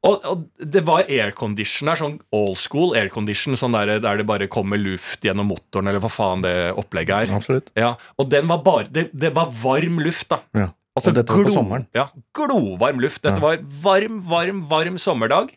[0.00, 4.46] og, og det var aircondition her, sånn old school aircondition, sånn der, der det bare
[4.48, 7.34] kommer luft gjennom motoren, eller hva faen det opplegget er.
[7.36, 7.68] Absolutt.
[7.76, 10.40] Ja, og den var bare Det, det var varm luft, da.
[10.56, 10.70] Ja.
[11.00, 11.88] Altså, dette var på sommeren.
[11.96, 13.22] Ja, glovarm luft.
[13.24, 15.56] Dette var varm, varm, varm sommerdag.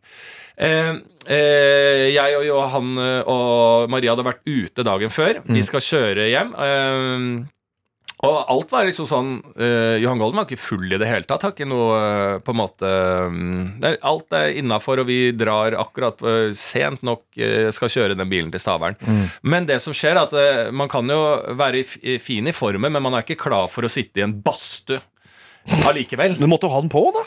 [0.53, 0.93] Eh,
[1.33, 5.41] eh, jeg og Johan eh, og Maria hadde vært ute dagen før.
[5.41, 5.57] Mm.
[5.57, 6.53] Vi skal kjøre hjem.
[6.53, 7.27] Eh,
[8.23, 11.43] og alt var liksom sånn eh, Johan Golden var ikke full i det hele tatt.
[11.43, 12.91] Har ikke noe eh, på en måte
[13.33, 16.21] mm, er, Alt er innafor, og vi drar akkurat
[16.55, 17.25] sent nok
[17.75, 18.95] skal kjøre den bilen til Stavern.
[19.01, 19.25] Mm.
[19.49, 21.19] Men det som skjer, er at man kan jo
[21.57, 21.83] være
[22.21, 25.01] fin i formen, men man er ikke klar for å sitte i en badstue
[25.87, 26.37] allikevel.
[26.39, 27.23] Du måtte jo ha den på, da.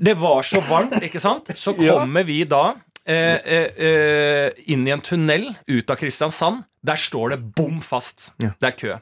[0.00, 1.52] Det var så varmt, ikke sant?
[1.54, 1.98] Så Ja.
[2.00, 2.74] kommer vi da
[3.06, 6.64] eh, eh, eh, inn i en tunnel ut av Kristiansand.
[6.84, 8.32] Der står det bom fast.
[8.42, 8.50] Ja.
[8.60, 8.96] Det er kø.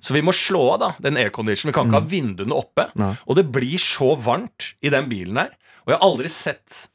[0.00, 1.70] Så vi må slå av da, den airconditionen.
[1.72, 2.88] Vi kan ikke ha vinduene oppe.
[2.98, 3.14] Nei.
[3.26, 5.52] Og det blir så varmt i den bilen her.
[5.86, 6.88] Og jeg har aldri sett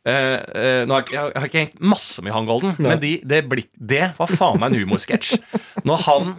[0.00, 3.10] Uh, uh, nå har jeg, jeg har ikke hengt masse med Han Golden, men de,
[3.20, 5.34] det, blikk, det var faen meg en humorsketsj.
[5.84, 6.30] Når han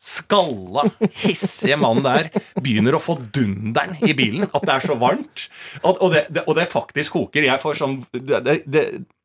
[0.00, 0.86] skalla,
[1.22, 2.30] hissige mannen der
[2.60, 4.48] begynner å få dunderen i bilen.
[4.48, 5.46] At det er så varmt.
[5.82, 7.48] Og, og, det, det, og det faktisk koker.
[7.50, 8.40] Jeg får sånn Det,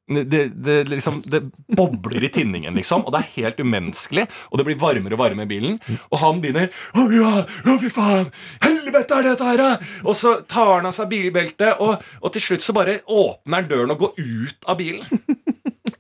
[0.06, 1.40] det, liksom, det
[1.78, 4.28] bobler i tinningen, liksom, og det er helt umenneskelig.
[4.52, 5.80] Og det blir varmere og varmere i bilen.
[6.12, 8.30] Og han begynner Å ja, å fy faen!
[8.62, 9.72] Helvete er dette her, da!»
[10.06, 13.72] Og så tar han av seg bilbeltet, og, og til slutt så bare åpner han
[13.72, 15.26] døren og går ut av bilen.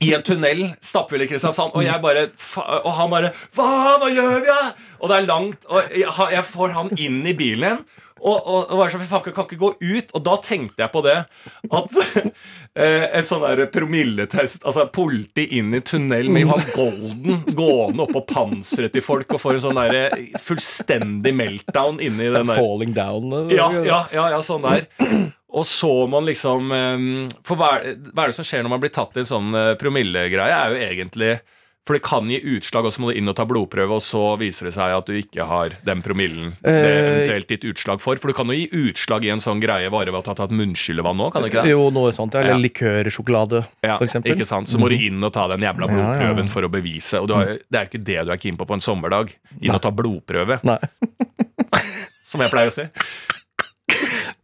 [0.03, 1.75] I en tunnel stappfull i Kristiansand.
[1.75, 2.27] Og jeg bare
[2.83, 3.67] Og han bare Hva,
[4.01, 4.73] hva gjør vi, da?
[4.99, 7.85] Og det er langt, og jeg, får han inn i bilen.
[8.25, 9.03] Og, og, og sånn,
[9.35, 10.13] kan ikke gå ut.
[10.15, 11.97] Og da tenkte jeg på det at
[12.81, 18.23] eh, en sånn der promilletest Altså politi inn i tunnel med Johan Golden gående oppå
[18.31, 20.15] panseret til folk og får en sånn der
[20.45, 23.29] fullstendig meltdown inni den der Falling down.
[23.43, 24.87] eh, ja, ja, ja, ja, sånn der.
[25.55, 27.03] Og så man liksom eh,
[27.47, 29.53] For hva er, hva er det som skjer når man blir tatt i en sånn
[29.55, 30.51] eh, promillegreie?
[30.51, 31.29] er jo egentlig
[31.85, 34.23] For det kan gi utslag, og så må du inn og ta blodprøve, og så
[34.41, 38.17] viser det seg at du ikke har den promillen det er eventuelt gitt utslag for.
[38.17, 40.49] For du kan jo gi utslag i en sånn greie bare ved å ha tatt
[40.57, 41.75] munnskyllevann nå, kan du ikke det?
[41.75, 42.33] Jo, noe sånt.
[42.33, 42.63] ja, Eller Ja.
[42.65, 44.33] likørsjokolade, Ja, for eksempel.
[44.33, 44.67] ikke sant?
[44.73, 46.53] Så må du inn og ta den jævla blodprøven ja, ja.
[46.57, 47.21] for å bevise.
[47.21, 49.35] Og du har, det er jo ikke det du er keen på på en sommerdag.
[49.61, 50.79] Inn og ta blodprøve, Nei,
[52.31, 52.89] som jeg pleier å si.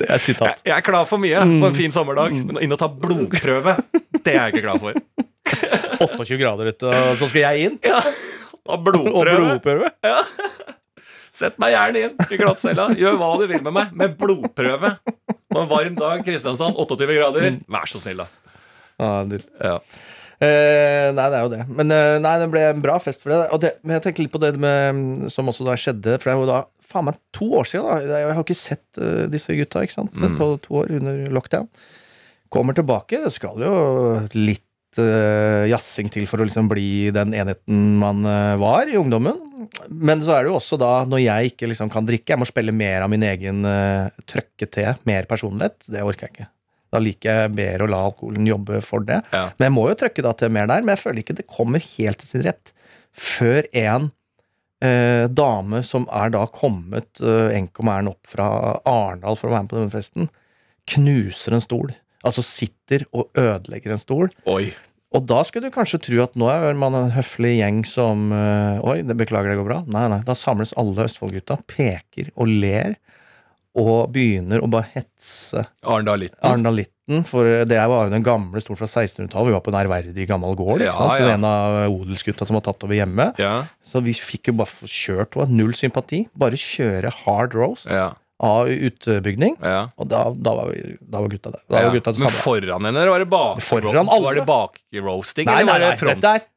[0.02, 0.62] Det er sitat.
[0.62, 3.78] Jeg, jeg er klar for mye på en fin sommerdag, men inn og ta blodprøve,
[4.20, 5.00] det er jeg ikke glad for.
[6.02, 7.80] 28 grader ute, og så skal jeg inn.
[7.86, 9.92] Ja, ta Og blodprøve.
[10.06, 10.22] Ja.
[11.32, 12.90] Sett meg gjerne inn i glattcella.
[13.00, 14.96] Gjør hva du vil med meg, med blodprøve.
[15.52, 17.60] På en varm dag, Kristiansand, 28 grader.
[17.72, 18.28] Vær så snill, da.
[19.02, 19.14] Ja,
[19.64, 19.78] Ja.
[20.42, 21.60] Eh, nei, det er jo det.
[21.70, 23.42] Men eh, nei, det ble en bra fest for det.
[23.54, 26.26] Og det men jeg tenker litt på det med, mm, som også da skjedde, for
[26.26, 26.62] det er jo da
[26.92, 28.10] faen meg to år siden.
[28.10, 30.18] da Jeg har ikke sett uh, disse gutta ikke sant?
[30.18, 30.36] Mm.
[30.40, 31.70] på to år under lockdown.
[32.52, 33.24] Kommer tilbake.
[33.24, 33.74] Det skal jo
[34.36, 39.40] litt uh, jazzing til for å liksom bli den enheten man uh, var i ungdommen.
[39.88, 42.48] Men så er det jo også da, når jeg ikke liksom kan drikke, jeg må
[42.50, 46.50] spille mer av min egen uh, trøkke til, mer personlighet, det orker jeg ikke.
[46.92, 49.22] Da liker jeg bedre å la alkoholen jobbe for det.
[49.32, 49.46] Ja.
[49.56, 51.92] Men jeg må jo trøkke da til mer der, men jeg føler ikke det kommer
[51.94, 52.74] helt til sin rett
[53.16, 54.12] før en
[54.84, 58.48] eh, dame som er da kommet eh, enkomæren opp fra
[58.88, 60.32] Arendal for å være med på denne festen,
[60.92, 61.94] knuser en stol.
[62.26, 64.34] Altså sitter og ødelegger en stol.
[64.50, 64.72] Oi.
[65.12, 68.84] Og da skulle du kanskje tro at nå er man en høflig gjeng som eh,
[68.88, 69.80] Oi, det beklager, det går bra.
[69.92, 70.22] Nei, nei.
[70.28, 72.96] Da samles alle Østfold-gutta, peker og ler,
[73.80, 78.80] og begynner å bare hetse Arendal Arendalitten retten, for det var jo den gamle stolen
[78.80, 79.50] fra 1600-tallet.
[79.50, 80.82] Vi var på en ærverdig gammel gård.
[80.82, 81.20] Ja, ikke sant?
[81.20, 81.30] Så.
[81.36, 83.32] En av odelsgutta som var tatt over hjemme.
[83.84, 86.26] Så vi fikk jo bare kjørt og null sympati.
[86.34, 89.58] Bare kjøre hard roast ja, av utbygning.
[89.62, 89.90] ja.
[89.98, 91.66] Og da, da, var, vi, da var gutta der.
[91.68, 91.90] Da ja.
[91.90, 93.62] var gutta Men foran henne, eller var det bak?
[93.66, 94.24] Foran alle.
[94.26, 96.22] Var det bakroasting, eller var det front?
[96.22, 96.50] dette er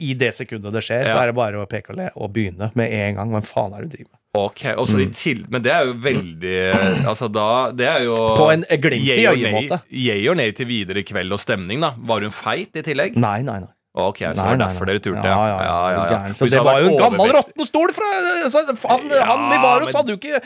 [0.00, 2.70] I det sekundet det skjer, så er det bare å peke og le og begynne
[2.74, 3.30] med en gang.
[3.30, 4.14] Hva faen er det du driver med?
[4.38, 5.14] Ok, Mm.
[5.16, 9.24] til, Men det er jo veldig Altså da Det er jo På en glimt i
[9.26, 9.80] øyet-måte.
[9.90, 11.94] Yay or nay til videre kveld og stemning, da.
[11.96, 13.16] Var hun feit i tillegg?
[13.16, 13.68] Nei, nei, nei.
[13.98, 14.92] Ok, så Nei, var det derfor nei.
[14.92, 15.32] dere turte, ja.
[15.32, 16.32] Ja, ja, ja, ja.
[16.36, 18.10] Så det var jo en gammel overvektig- råtten stol fra
[18.52, 20.42] så, Han, Ja, han vi var hos, men- hadde jo ikke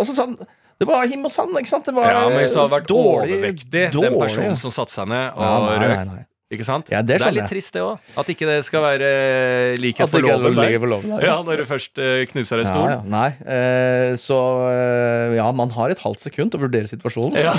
[0.00, 0.36] Altså sånn
[0.78, 1.84] Det var him og sand, ikke sant?
[1.84, 5.08] Det var Ja, men hvis du hadde vært dårlig- overvektig, den personen som satte seg
[5.08, 6.24] ned og røk nei, nei.
[6.50, 6.88] Ikke sant?
[6.90, 7.50] Ja, det det, er litt jeg.
[7.52, 8.00] trist, det òg.
[8.18, 10.72] At ikke det skal være eh, likhet for loven der.
[10.82, 11.22] for loven der.
[11.28, 12.88] Ja, når du først eh, knuser en Ja, stol.
[12.90, 12.96] ja.
[13.06, 14.38] Nei, eh, så
[15.36, 17.38] ja, man har et halvt sekund til å vurdere situasjonen.
[17.38, 17.54] Ja.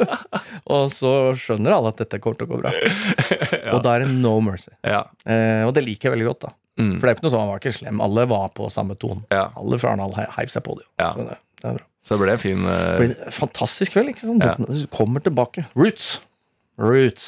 [0.76, 2.74] og så skjønner alle at dette kommer til å gå bra.
[3.74, 4.72] Og da er det no mercy.
[4.84, 5.04] Ja.
[5.24, 6.52] Eh, og det liker jeg veldig godt, da.
[6.80, 6.94] Mm.
[6.98, 8.00] For det er ikke noe sånn, han var ikke slem.
[8.04, 9.24] Alle var på samme ton.
[9.32, 9.46] Ja.
[9.60, 10.86] Alle fra Arendal he- heiv seg på det.
[11.00, 11.10] Ja.
[11.16, 11.86] Så det, det er bra.
[12.04, 13.30] Så det ble en fin uh...
[13.36, 14.12] Fantastisk kveld.
[14.14, 14.44] ikke sant?
[14.44, 14.54] Ja.
[14.60, 15.66] Du kommer tilbake.
[15.76, 16.18] Roots.
[16.80, 17.26] Roots.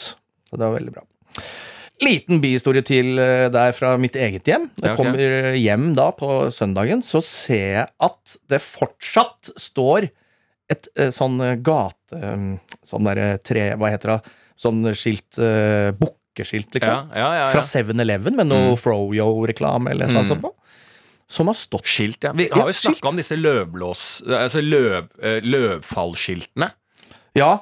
[0.53, 1.05] Så det var veldig bra.
[2.03, 4.67] Liten bihistorie til eh, der fra mitt eget hjem.
[4.77, 10.11] Når jeg kommer hjem da på søndagen, så ser jeg at det fortsatt står
[10.73, 12.17] et eh, sånn eh, gate...
[12.19, 13.71] eh, Sånn derre tre...
[13.79, 14.33] Hva heter det?
[14.63, 17.13] Sånn skilt uh, Bukkeskilt, ja, liksom.
[17.19, 18.77] ja, ja, Fra 7-Eleven med noe Mm.
[18.79, 20.29] Froyo-reklame eller noe Mm.
[20.29, 20.43] sånt.
[20.45, 20.53] på,
[21.33, 22.33] Som har stått Skilt, ja.
[22.37, 24.03] Vi har Ja, jo snakka om disse løvblås...
[24.29, 26.69] Altså løv, eh, løvfallskiltene.
[27.39, 27.53] Ja,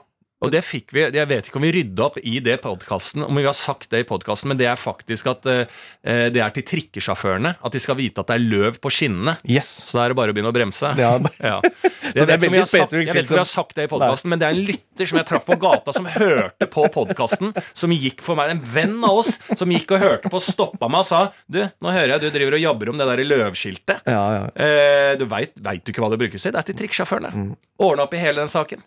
[0.40, 3.36] Og det fikk vi Jeg vet ikke om vi rydda opp i det podkasten, om
[3.36, 6.64] vi har sagt det i podkasten, men det er faktisk at eh, det er til
[6.70, 7.54] trikkesjåførene.
[7.60, 9.36] At de skal vite at det er løv på skinnene.
[9.44, 9.68] yes.
[9.84, 10.94] Så da er det bare å begynne å bremse.
[10.96, 11.12] Ja.
[11.40, 11.56] Ja.
[11.62, 13.90] det er om vi veldig spesifikt jeg vet ikke om vi har sagt det i
[13.90, 17.52] podkasten, men det er en lytter som jeg traff på gata, som hørte på podkasten,
[17.76, 21.02] som gikk for meg, en venn av oss, som gikk og hørte på, stoppa meg
[21.02, 21.20] og sa
[21.50, 24.04] Du, nå hører jeg du driver og jabber om det der løvskiltet.
[24.10, 24.42] Ja, ja.
[24.54, 26.54] Eh, du veit du ikke hva det brukes til?
[26.54, 27.32] Det er til trikkesjåførene.
[27.80, 28.84] Ordna opp i hele den saken.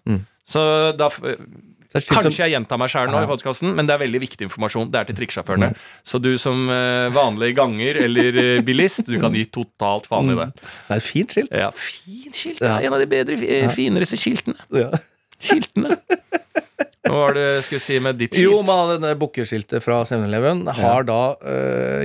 [0.48, 0.62] Så
[1.00, 1.10] da
[1.94, 4.90] Kanskje jeg gjentar meg sjæl nå i podkasten, men det er veldig viktig informasjon.
[4.90, 5.70] Det er til trikksjåførene.
[6.02, 10.38] Så du som eh, vanlig ganger eller eh, bilist, du kan gi totalt faen i
[10.40, 10.48] det.
[10.58, 11.54] Det er et fint skilt.
[11.54, 12.64] Ja, fint skilt.
[12.66, 12.80] Ja.
[12.82, 14.58] En av de bedre, eh, finere skiltene.
[14.74, 14.90] Ja.
[15.38, 16.00] Skiltene.
[17.04, 18.48] Hva var det du skulle si med ditt skilt?
[18.48, 21.20] Jo, men denne bukkeskiltet fra 7-Eleven har da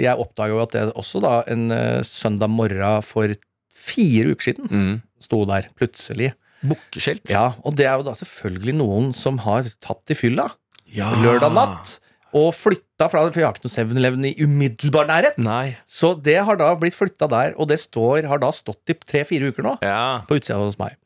[0.02, 1.70] Jeg oppdaga jo at det også da en
[2.04, 3.32] søndag morgen for
[3.72, 4.94] fire uker siden mm.
[5.22, 6.34] sto der plutselig.
[6.64, 7.28] Bukkeskilt.
[7.30, 10.48] Ja, og det er jo da selvfølgelig noen som har tatt i fylla
[10.92, 11.10] Ja.
[11.20, 11.98] lørdag natt
[12.34, 15.38] og flytta fra For jeg har ikke noe 7-Eleven i umiddelbar nærhet.
[15.38, 15.76] Nei.
[15.86, 19.48] Så det har da blitt flytta der, og det står, har da stått i tre-fire
[19.52, 20.24] uker nå Ja.
[20.28, 20.96] på utsida hos meg.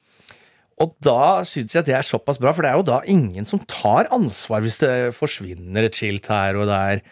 [0.80, 3.44] Og da syns jeg at det er såpass bra, for det er jo da ingen
[3.46, 7.02] som tar ansvar hvis det forsvinner et skilt her og der.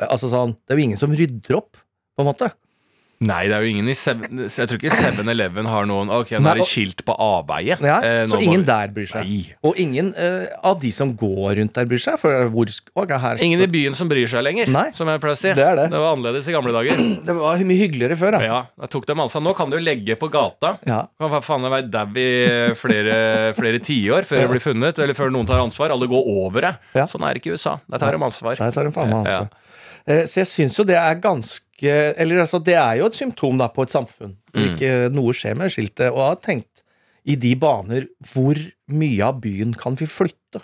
[0.00, 1.76] Altså sånn, Det er jo ingen som rydder opp,
[2.16, 2.50] på en måte.
[3.20, 6.54] Nei, det er jo ingen i seven, Jeg tror ikke 7-Eleven har noen Ok, nå
[6.54, 7.76] er det skilt på avveie.
[7.84, 9.26] Ja, Eh, så ingen vi- der bryr seg.
[9.28, 9.54] Nei.
[9.62, 12.18] Og ingen eh, av de som går rundt der, bryr seg.
[12.18, 12.64] For hvor
[13.20, 14.90] her, Ingen i byen som bryr seg lenger, Nei.
[14.96, 15.52] som jeg pleier å si.
[15.52, 15.90] Det er det.
[15.90, 16.96] var annerledes i gamle dager.
[17.28, 18.40] Det var mye hyggeligere før, da.
[18.40, 19.42] Ja, jeg tok dem altså.
[19.44, 20.78] Nå kan du legge på gata.
[20.88, 21.02] Ja.
[21.20, 25.30] Kan faen jeg være dau i flere, flere tiår før det blir funnet, eller før
[25.30, 25.90] noen tar ansvar.
[25.92, 26.74] Alle går over det.
[26.96, 27.04] Ja.
[27.04, 27.76] Sånn er det ikke i USA.
[27.90, 28.56] Der tar de ansvar.
[28.56, 29.50] Der tar de faen meg ansvar.
[29.52, 30.24] Ja.
[30.24, 33.68] Så jeg syns jo det er ganske Eller altså, det er jo et symptom da
[33.68, 34.74] på et samfunn hvor Mm.
[34.74, 36.10] ikke noe skjer med skiltet.
[36.12, 36.82] Og jeg har tenkt
[37.24, 38.56] i de baner hvor
[38.88, 40.62] mye av byen kan vi flytte?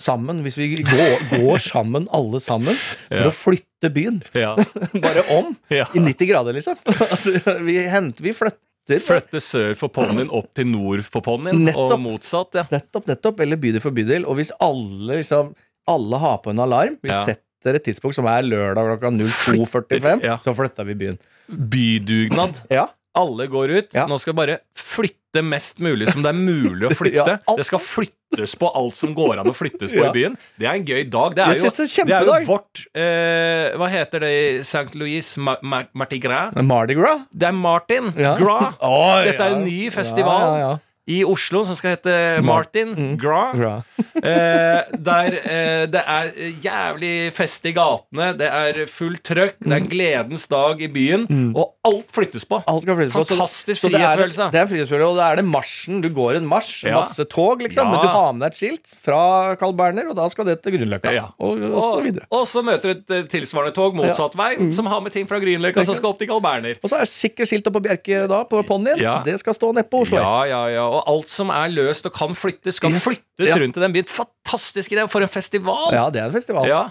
[0.00, 2.74] Sammen, hvis vi går, går sammen, alle sammen,
[3.08, 3.28] for Ja.
[3.28, 4.22] å flytte byen.
[4.34, 4.56] Ja.
[5.04, 5.56] Bare om!
[5.70, 5.86] Ja.
[5.94, 6.76] I 90 grader, liksom.
[7.12, 8.58] Altså, vi henter, vi flytter.
[8.98, 12.56] Flytte sør for ponnien opp til nord for ponnien, og motsatt.
[12.58, 13.38] ja Nettopp, nettopp.
[13.44, 14.26] Eller bydel for bydel.
[14.26, 15.52] Og hvis alle liksom
[15.86, 17.24] Alle har på en alarm, vi Ja.
[17.24, 20.38] setter et tidspunkt som er lørdag klokka 02.45, Ja.
[20.42, 21.18] så flytter vi byen.
[21.48, 22.54] Bydugnad.
[22.70, 22.88] Ja.
[23.14, 23.88] Alle går ut.
[23.92, 24.06] Ja.
[24.08, 27.38] Nå skal bare flytte mest mulig som det er mulig å flytte.
[27.58, 30.36] Det skal flyttes på alt som går an å flyttes på i byen.
[30.56, 31.34] Det er en gøy dag.
[31.36, 34.94] Det er jo, det det er jo vårt eh, Hva heter det i St.
[34.96, 35.28] Louis?
[35.36, 36.56] Ma Ma Mardi Gras?
[36.64, 37.26] Mardi Gras?
[37.32, 38.08] Det er Martin.
[38.16, 38.80] Gras.
[39.28, 40.72] Dette er en ny festival Ja, ja, ja.
[41.10, 42.12] I Oslo som skal hete
[42.46, 43.16] Martin Mm.
[43.18, 43.84] Gras.
[44.22, 46.28] Eh, der eh, det er
[46.62, 51.24] jævlig fest i gatene, det er fullt trøkk, det er gledens dag i byen,
[51.58, 52.60] og alt flyttes på.
[52.60, 52.68] Mm.
[52.70, 54.46] Alt flyttes Fantastisk så det er- frihetsfølelse.
[54.52, 55.98] Det er frihetsfølelse, og da er det marsjen.
[56.04, 57.00] Du går en marsj, Ja.
[57.00, 57.90] masse tog, liksom, Ja.
[57.90, 60.72] men du har med deg et skilt fra Carl Berner, og da skal det til
[60.78, 61.10] Grünerløkka.
[61.16, 61.26] Ja.
[61.40, 62.26] Og, og så videre.
[62.30, 65.40] og så møter du et eh, tilsvarende tog motsatt vei, som har med ting fra
[65.42, 66.76] Grünerløkka som skal opp til Carl Berner.
[66.84, 69.02] Og så er det sikkert skilt oppe på Bjerke da, på ponnien.
[69.24, 72.14] Det skal stå nede på Oslo Ja, ja, ja, og alt som er løst og
[72.16, 73.56] kan flyttes, skal flyttes Ja.
[73.62, 74.08] rundt i den byen.
[74.10, 75.06] Fantastisk idé!
[75.10, 75.88] For en festival!
[75.94, 76.68] Ja, det er en festival.
[76.68, 76.82] Ja.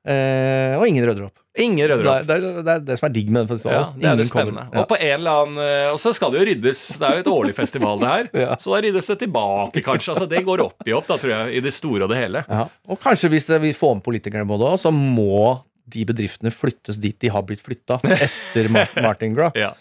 [0.00, 1.36] Eh, og ingen rødder opp.
[1.60, 2.26] Ingen rødder er, opp.
[2.28, 4.62] det, er, det er det som er digg med den Ja, det er det spennende.
[4.72, 4.80] Ja.
[4.80, 6.80] Og på en eller annen eh, Og så skal det jo ryddes.
[6.96, 8.30] Det er jo et årlig festival, det her.
[8.46, 8.54] Ja.
[8.56, 10.14] Så da ryddes det tilbake, kanskje.
[10.14, 12.44] Altså, det går opp i opp, da, tror jeg, i det store og det hele.
[12.48, 12.64] Ja.
[12.88, 15.58] Og kanskje hvis vi får med politikerne på det òg, så må
[15.92, 18.68] de bedriftene flyttes dit de har blitt flytta etter
[19.04, 19.56] Martin Graff.
[19.58, 19.72] Ja,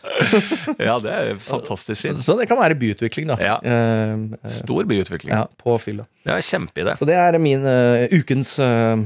[0.77, 2.21] ja det er fantastisk Så, fint.
[2.25, 3.37] så det kan være byutvikling, da.
[3.43, 3.57] Ja.
[3.63, 5.33] Eh, eh, Stor byutvikling.
[5.35, 6.07] ja, på fylla.
[6.29, 6.93] Er kjempeidé.
[6.99, 8.99] Så det er min uh, ukens, uh,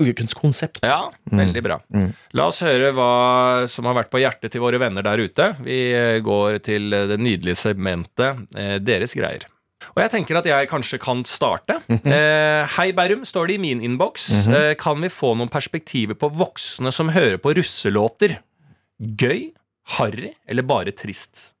[0.00, 0.80] ukens konsept.
[0.86, 1.80] Ja, veldig bra.
[1.92, 2.12] Mm.
[2.38, 3.10] La oss høre hva
[3.68, 5.50] som har vært på hjertet til våre venner der ute.
[5.66, 5.80] Vi
[6.24, 8.46] går til det nydelige segmentet
[8.86, 9.44] Deres greier.
[9.96, 11.80] Og jeg tenker at jeg kanskje kan starte.
[11.88, 12.06] Mhm.
[12.12, 14.28] eh, Hei, Bærum, står det i min innboks.
[14.48, 18.38] eh, kan vi få noen perspektiver på voksne som hører på russelåter?
[19.00, 19.52] Gøy,
[19.98, 21.52] harry eller bare trist?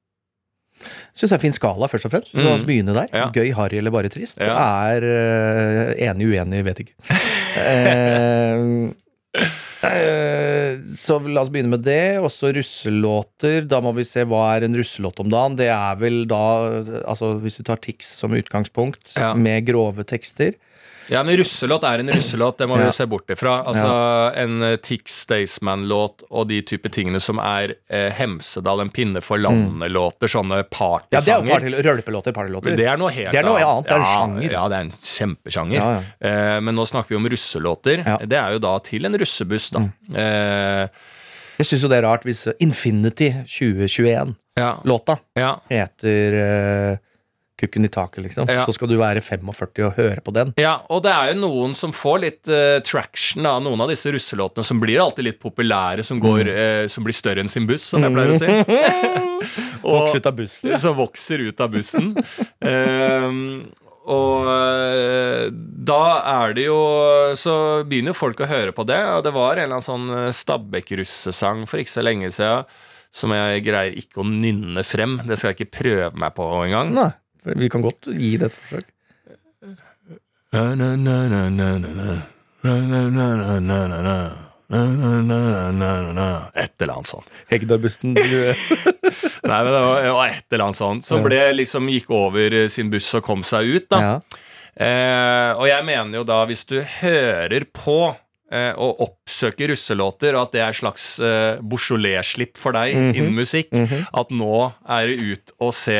[1.12, 2.30] Syns det er fin skala, først og fremst.
[2.32, 2.44] Så Mm.
[2.46, 3.08] la oss begynne der.
[3.12, 3.26] Ja.
[3.30, 4.38] Gøy, harry eller bare trist?
[4.40, 4.54] Ja.
[4.94, 6.94] Er eh, enig, uenig, vet ikke.
[7.60, 8.92] Eh,
[11.00, 12.18] så la oss begynne med det.
[12.22, 13.66] Også russelåter.
[13.70, 15.56] Da må vi se hva er en russelåt om dagen.
[15.60, 16.40] Det er vel da,
[17.04, 19.34] altså hvis vi tar Tix som utgangspunkt, Ja.
[19.34, 20.54] med grove tekster.
[21.10, 23.56] Ja, men russelåt er en russelåt, det må vi se bort ifra.
[23.66, 23.90] Altså,
[24.38, 29.42] En eh, Tix Staysman-låt og de type tingene som er eh, Hemsedal, En pinne for
[29.42, 31.50] landet-låter, sånne partysanger.
[31.50, 32.76] Ja, det er jo rølpelåter, partylåter.
[32.78, 34.54] Det er noe helt Det er noe annet, det er en sjanger.
[34.54, 35.80] Ja, det er en kjempesjanger.
[35.80, 35.88] Ja,
[36.20, 38.02] Eh, men nå snakker vi om russelåter.
[38.06, 38.28] Mm.
[38.30, 39.80] Det er jo da til en russebuss, da.
[40.14, 40.88] Eh,
[41.60, 45.50] Jeg syns jo det er rart hvis Infinity 2021-låta ja, ja.
[45.68, 46.98] heter eh,
[47.60, 48.48] Kukken i taket, liksom.
[48.48, 48.64] Ja.
[48.64, 50.54] Så skal du være 45 og høre på den.
[50.60, 54.08] Ja, og det er jo noen som får litt uh, traction av noen av disse
[54.14, 56.56] russelåtene som blir alltid litt populære, som, går, Mm.
[56.56, 58.48] uh, som blir større enn sin buss, som jeg pleier å si.
[59.84, 60.74] Vokser ut av bussen.
[60.80, 62.10] Som vokser ut av bussen.
[62.64, 63.44] Ehm,
[64.10, 65.98] og eh, da
[66.46, 66.78] er det jo
[67.38, 67.52] Så
[67.88, 71.66] begynner jo folk å høre på det, og det var en eller annen sånn Stabæk-russesang
[71.70, 72.64] for ikke så lenge siden
[73.10, 75.16] som jeg greier ikke å nynne frem.
[75.26, 76.92] Det skal jeg ikke prøve meg på engang.
[76.94, 77.08] Nei,
[77.44, 78.86] vi kan godt gi det et forsøk.
[86.54, 87.26] Et eller annet sånt.
[87.50, 88.14] Hegdar-bussen
[89.50, 89.80] Nei, men det
[90.14, 91.06] var, et eller annet sånt.
[91.06, 94.00] Som ble liksom gikk over sin buss og kom seg ut, da.
[94.04, 94.14] Ja.
[94.80, 97.96] Eh, og jeg mener jo da, hvis du hører på
[98.52, 103.10] eh, og oppsøker russelåter, og at det er slags eh, Beaujolais-slipp for deg Mhm.
[103.18, 104.06] innen musikk, Mhm.
[104.22, 105.98] at nå er det ut og se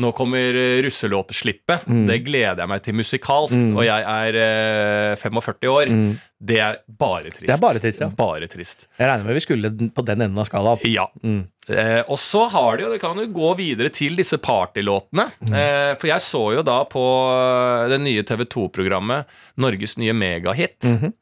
[0.00, 1.86] nå kommer eh, russelåteslippet.
[1.86, 2.04] Mm.
[2.10, 3.54] Det gleder jeg meg til musikalsk.
[3.54, 3.72] Mm.
[3.78, 5.92] Og jeg er eh, 45 år.
[5.92, 6.14] Mm.
[6.44, 7.46] Det er bare trist.
[7.46, 8.08] Det er bare trist, ja.
[8.18, 8.86] Bare trist.
[8.98, 10.82] Jeg regner med vi skulle på den enden av skalaen.
[10.90, 11.06] Ja.
[11.22, 11.44] Mm.
[11.68, 15.30] Eh, og så har de jo, det kan jo gå videre til disse partylåtene.
[15.46, 15.54] Mm.
[15.62, 19.30] Eh, for jeg så jo da på eh, det nye TV 2-programmet
[19.62, 20.80] Norges nye megahit.
[20.84, 21.14] Mhm.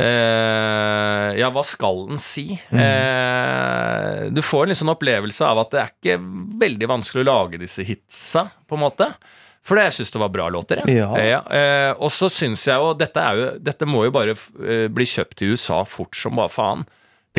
[0.00, 2.48] Eh, ja, hva skal den si?
[2.70, 2.80] Mm.
[2.80, 6.18] Uh, du får en sånn opplevelse av at det er ikke
[6.62, 9.10] veldig vanskelig å lage disse hitsa, på en måte.
[9.66, 10.84] For jeg syns det var bra låter.
[10.86, 11.08] Ja.
[11.18, 11.40] Ja.
[11.50, 14.36] Eh, og så syns jeg jo dette, er jo dette må jo bare
[14.94, 16.84] bli kjøpt i USA fort som bare faen.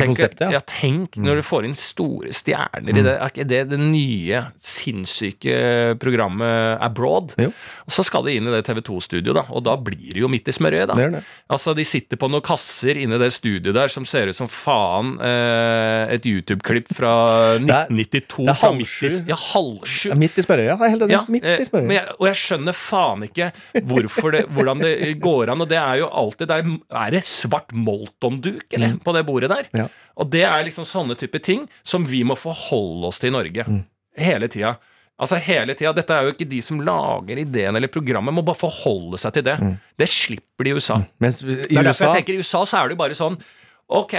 [0.06, 0.50] Konseptet, ja.
[0.58, 0.60] ja.
[0.68, 3.14] Tenk når du får inn store stjerner i det.
[3.18, 7.34] Er ikke det det nye sinnssyke programmet Abroad?
[7.40, 7.50] Jo.
[7.90, 9.44] Så skal de inn i det TV 2-studioet, da.
[9.54, 10.96] Og da blir det jo midt i smørøyet, da.
[10.98, 11.22] Det er det.
[11.50, 14.48] Altså, De sitter på noen kasser inne i det studioet der som ser ut som
[14.50, 17.12] faen eh, et YouTube-klipp fra
[17.56, 18.46] er- 1992.
[18.46, 19.08] det er fra halv sju.
[19.28, 20.14] Ja, halvsju.
[20.18, 20.74] midt i smørøyet.
[20.78, 21.14] Er helt enig.
[21.16, 21.96] Ja, midt eh, i spørrøya.
[21.98, 24.94] jeg, og jeg skjønner faen ikke det, hvordan det
[25.24, 25.64] går an.
[25.64, 26.74] Og det er jo alltid der er,
[27.06, 29.00] er det svart Molton-duk Mm.
[29.02, 29.66] på det bordet der?
[29.72, 29.80] Mm.
[29.80, 29.87] Ja.
[30.18, 33.66] Og det er liksom sånne type ting som vi må forholde oss til i Norge.
[33.68, 33.82] Mm.
[34.18, 34.76] Hele tida.
[35.18, 38.60] Altså hele tida, Dette er jo ikke de som lager ideen eller programmet, må bare
[38.60, 39.56] forholde seg til det.
[39.98, 41.00] Det slipper de i USA.
[41.22, 43.40] Mens i Det er derfor jeg tenker I USA så er det jo bare sånn
[43.88, 44.12] Ok,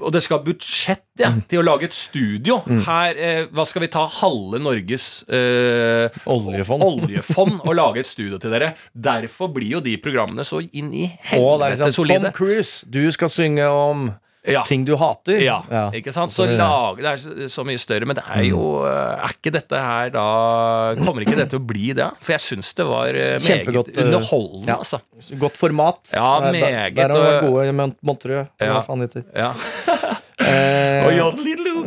[0.00, 2.56] og det skal budsjett ja, til å lage et studio.
[2.66, 4.02] Her, eh, Hva skal vi ta?
[4.10, 6.82] Halve Norges eh, Oljefond.
[6.82, 8.72] oljefond og lage et studio til dere.
[8.90, 12.32] Derfor blir jo de programmene så inn i helvete liksom, solide.
[12.32, 14.08] Tom Cruise, du skal synge om
[14.46, 14.62] Ja.
[14.68, 15.40] ting du hater.
[15.42, 15.58] Ja,
[15.96, 16.32] ikke sant?
[16.32, 19.74] Så lage, Det er så- mye større, men det er jo eh, Er ikke dette
[19.76, 22.10] her da Kommer ikke det til å bli det?
[22.20, 24.76] For jeg syns det var eh, meget eh, underholdende, ja.
[24.76, 25.00] altså.
[25.38, 25.98] Godt format.
[26.12, 27.72] Ja, meget, Der, der har vært gode i
[28.06, 28.46] Montreux.
[28.60, 28.72] Ja.
[28.72, 29.50] Hva faen heter Ja.
[30.46, 31.02] eh.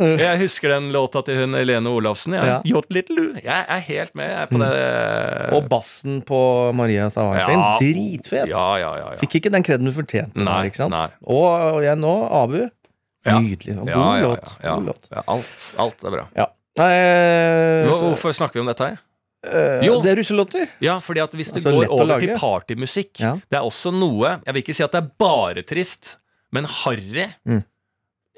[0.24, 2.34] Jeg husker den låta til hun Helene Olafsen.
[2.38, 2.44] Ja.
[2.48, 2.56] Ja.
[2.64, 3.34] Jodlidlu.
[3.44, 4.70] Jeg er helt med jeg på det.
[5.56, 6.40] Og bassen på
[6.76, 7.60] Maria Stavangstein.
[7.60, 7.74] Ja.
[7.80, 8.48] Dritfet!
[8.52, 9.08] Ja, ja, ja.
[9.14, 9.18] ja.
[9.20, 10.40] Fikk ikke den kreden du fortjente.
[10.40, 10.94] Nei, der, ikke sant?
[10.96, 11.06] nei.
[11.28, 12.60] Og, igjen jeg nå, Abu.
[13.28, 13.76] Nydelig.
[13.76, 14.56] og God låt.
[14.64, 15.08] God låt.
[15.26, 16.24] Alt, alt er bra.
[16.38, 16.46] Ja.
[16.80, 16.90] Nei,
[17.84, 18.98] Hvor- så, Hvorfor snakker vi om dette her?
[19.40, 20.00] Uh, Jo.
[20.04, 20.68] Det er russelåter.
[20.84, 23.12] Ja, fordi at hvis du Altså, går over til partymusikk.
[23.20, 26.16] Det er også noe Jeg vil ikke si at det er bare trist,
[26.52, 27.62] men harry Mm.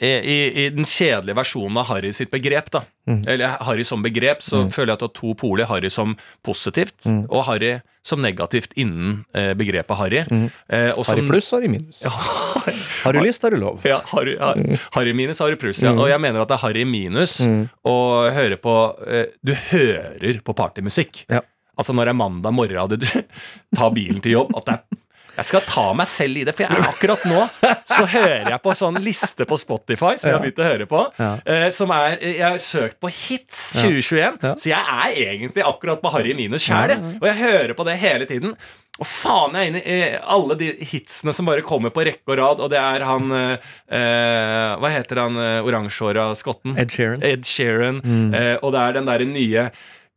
[0.00, 2.80] I, i, den kjedelige versjonen av Harry sitt begrep, da.
[3.06, 3.20] Mm.
[3.28, 5.66] Eller Harry som begrep, så føler jeg at det er to poler.
[5.70, 7.26] Harry som positivt, Mm.
[7.30, 10.24] og Harry som negativt innen eh, begrepet Harry.
[10.30, 10.48] Mm.
[10.68, 12.02] Eh, som- Harry pluss, Harry minus.
[13.04, 13.80] Har du lyst, har du lov.
[13.84, 14.54] Ja, Harry, har,
[14.94, 15.82] Harry minus, Harry pluss.
[15.82, 15.90] Ja.
[15.92, 17.68] Og jeg mener at det er Harry minus Mm.
[17.84, 17.94] å
[18.32, 18.74] høre på
[19.06, 21.24] eh, Du hører på partymusikk.
[21.30, 21.40] Ja.
[21.78, 23.06] Altså når det er mandag morgen og du
[23.76, 24.52] tar bilen til jobb.
[24.56, 25.01] At det er
[25.36, 27.40] jeg skal ta meg selv i det, for jeg er akkurat nå
[27.88, 31.02] så hører jeg på sånn liste på Spotify som jeg har begynt å høre på.
[31.18, 31.32] Ja.
[31.46, 34.54] eh, som er Jeg har søkt på Hits 2021, Ja.
[34.60, 36.96] så jeg er egentlig akkurat på Harry minus sjæl.
[37.20, 38.56] Og jeg hører på det hele tiden.
[39.00, 42.28] Og faen, jeg er inne i eh, alle de hitsene som bare kommer på rekke
[42.28, 46.76] og rad, og det er han eh, eh, Hva heter han uh, oransjehåra skotten?
[46.78, 47.24] Ed Sheeran.
[47.24, 48.02] Ed Sheeran.
[48.04, 48.28] Mm.
[48.36, 49.64] Eh, og det er den derre nye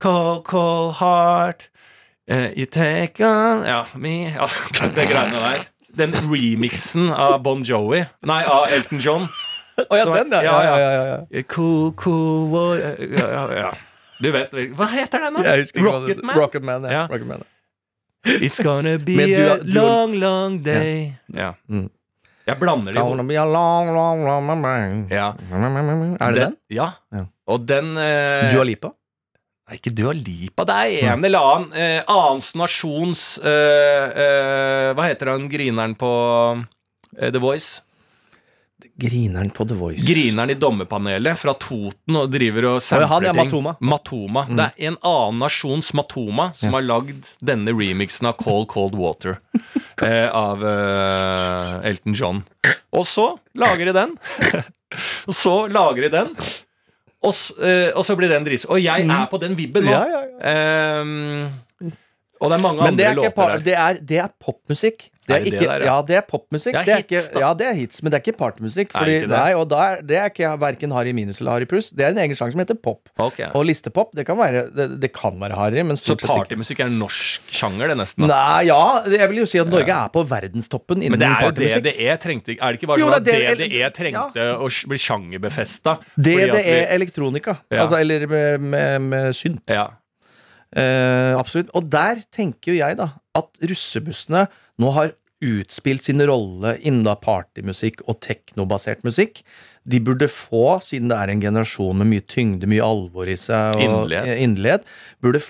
[0.03, 1.69] Cold, cold heart
[2.27, 4.47] eh, You take on Ja, me Ja,
[4.95, 5.65] det greiene der.
[5.95, 9.27] Den remixen av Bon Jovi Nei, av Elton John.
[9.89, 10.41] Å ja, den, ja.
[10.43, 11.03] ja, ja, ja.
[11.09, 11.17] ja.
[11.31, 13.71] Eh, Cool, cool boy eh, ja, ja, ja.
[14.23, 15.57] Du vet Hva heter den, da?
[15.83, 16.37] Rocket Man?
[16.39, 16.87] Rocket Man, det- Rocketman?
[16.87, 17.03] Rocketman, ja.
[17.11, 17.43] Rocket Man.
[18.45, 21.13] It's gonna be du a du long, long day.
[21.27, 21.51] Ja.
[21.69, 21.89] Mm.
[22.45, 25.07] Jeg blander de long, long, long, long, long.
[25.09, 25.27] Ja.
[25.51, 26.55] Er det den?
[26.73, 26.87] Ja.
[27.13, 27.25] Ja.
[27.49, 28.91] Og den eh, Dua Lipa?
[29.65, 30.61] Nei, ikke Dua Lipa.
[30.69, 36.11] Det er en eller annen eh, annens nasjons eh, eh, Hva heter han grineren på
[37.17, 37.81] eh, The Voice?
[39.01, 40.05] Grineren på The Voice.
[40.05, 43.49] Grineren i dommerpanelet fra Toten og driver og ja, sampler han, ja, ting.
[43.49, 43.73] Matoma.
[43.81, 44.43] Matoma.
[44.51, 49.39] Det er en annen nasjons Matoma som har lagd denne remixen av Cold Cold Water
[50.05, 52.43] eh, av eh, Elton John.
[52.93, 54.15] Og så lager de den.
[55.27, 56.37] og så lager de den.
[57.25, 57.33] Og,
[57.65, 58.65] eh, og så blir den dris.
[58.69, 59.91] Og jeg er på den vibben nå.
[59.91, 61.01] Ja, ja, ja.
[61.01, 61.47] Ehm,
[62.41, 63.59] og det er mange Men andre er, låter der.
[63.65, 65.09] det er, det er popmusikk.
[65.25, 65.85] Det Er er det det der, ja?
[65.89, 66.73] ja, det er popmusikk.
[66.75, 67.39] Det er Det er hits, ikke, da.
[67.41, 68.91] ja, det er hits, men det er ikke partymusikk.
[68.93, 69.37] Er Fordi, ikke det?
[69.39, 71.87] nei, og er, det er ikke verken Harry minus eller Harry pluss.
[71.89, 73.09] Det er en egen sjanger som heter pop.
[73.17, 73.47] Okay.
[73.57, 76.37] Og listepop, det kan være, det, det kan være Harry, men Så stort sett ikke.
[76.43, 78.27] partymusikk er en norsk sjanger, det, nesten?
[78.27, 78.35] da.
[78.35, 78.77] Nei, ja,
[79.15, 81.73] jeg vil jo si at Norge er på verdenstoppen innen Men det er jo det
[81.89, 84.69] DDE trengte Er det ikke bare Jo, sånn at det er det- DDE trengte å
[84.93, 85.97] bli sjangerbefesta?
[86.21, 87.57] Det, det er elektronika.
[87.71, 87.81] Ja.
[87.87, 89.63] Altså, eller med, med, med synt.
[89.73, 89.87] Ja.
[90.75, 91.69] Eh, absolutt.
[91.77, 94.47] Og der tenker jo jeg da at russebussene
[94.81, 95.13] nå har
[95.45, 99.41] utspilt sin rolle innen partymusikk og teknobasert musikk.
[99.85, 103.75] De burde få, siden det er en generasjon med mye tyngde, mye alvor i seg,
[103.77, 104.09] og
[104.39, 104.81] Inderlighet.
[104.87, 105.41] eh, burde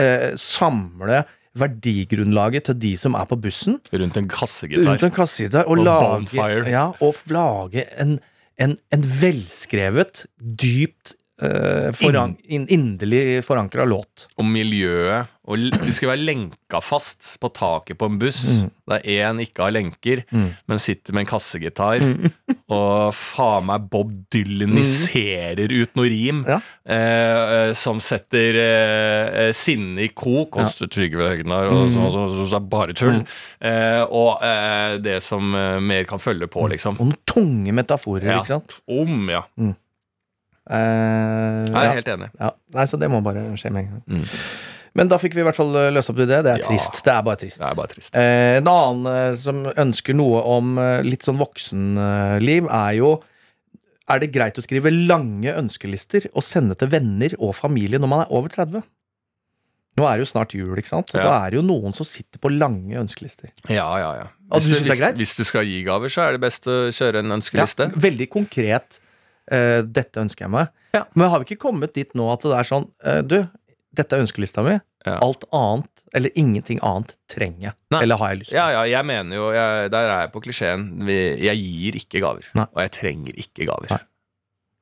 [0.00, 1.22] eh, samle
[1.54, 4.88] verdigrunnlaget til de som er på bussen, Rundt en kassegitar.
[4.88, 6.64] rundt en kassegitar, og, Og lage, bonfire.
[6.72, 8.16] ja, og lage en,
[8.58, 14.28] en, en velskrevet, dypt eh, foran, in, inderlig forankra låt.
[14.38, 15.30] Og miljøet.
[15.44, 18.70] Og vi skal være lenka fast på taket på en buss Mm.
[18.88, 22.00] der én ikke har lenker, men sitter med en kassegitar.
[22.00, 22.30] Mm.
[22.72, 26.60] Og faen meg Bob Dylaniserer ut noe rim Ja.
[26.88, 30.50] eh, eh, som setter eh, sinnet sinne i kok.
[30.56, 33.20] Koster Trygve Høgnar, og så, så, så, så er bare tull.
[33.60, 35.44] Eh, og eh, det som
[35.84, 36.96] mer kan følge på, liksom.
[37.00, 38.40] Og noen tunge metaforer, Ja.
[38.40, 38.76] ikke sant?
[38.88, 39.42] Om, ja.
[40.70, 41.96] Eh, Jeg er ja.
[41.98, 42.30] helt enig.
[42.40, 42.52] Ja.
[42.74, 44.02] Nei, så det må bare skje med en gang.
[44.08, 44.24] Mm.
[44.94, 46.38] Men da fikk vi i hvert fall eh, løst opp til det.
[46.46, 46.68] Det er Ja.
[46.68, 47.00] trist.
[47.04, 47.58] Det er bare trist.
[47.60, 48.14] Det er bare trist.
[48.14, 53.20] Eh, en annen eh, som ønsker noe om eh, litt sånn voksenliv, er jo
[54.06, 58.20] Er det greit å skrive lange ønskelister og sende til venner og familie når man
[58.26, 58.82] er over 30?
[59.96, 61.08] Nå er det jo snart jul, ikke sant?
[61.08, 61.22] Så Ja.
[61.24, 63.48] da er det jo noen som sitter på lange ønskelister.
[63.70, 64.26] Ja, ja, ja.
[64.52, 67.32] Hvis du hvis, hvis du skal gi gaver, så er det best å kjøre en
[67.40, 67.88] ønskeliste.
[67.88, 69.00] Ja, veldig konkret.
[69.50, 70.72] Eh, dette ønsker jeg meg.
[70.94, 71.04] Ja.
[71.14, 73.40] Men har vi ikke kommet dit nå at det er sånn eh, Du,
[73.94, 74.78] dette er ønskelista mi.
[75.04, 75.18] Ja.
[75.20, 77.76] Alt annet, eller ingenting annet, trenger jeg.
[77.92, 78.00] Nei.
[78.06, 78.56] Eller har jeg lyst til.
[78.56, 80.86] Ja, ja, jeg mener jo jeg, Der er jeg på klisjeen.
[81.10, 82.48] Jeg gir ikke gaver.
[82.56, 82.66] Nei.
[82.72, 83.92] Og jeg trenger ikke gaver.
[83.92, 84.00] Nei.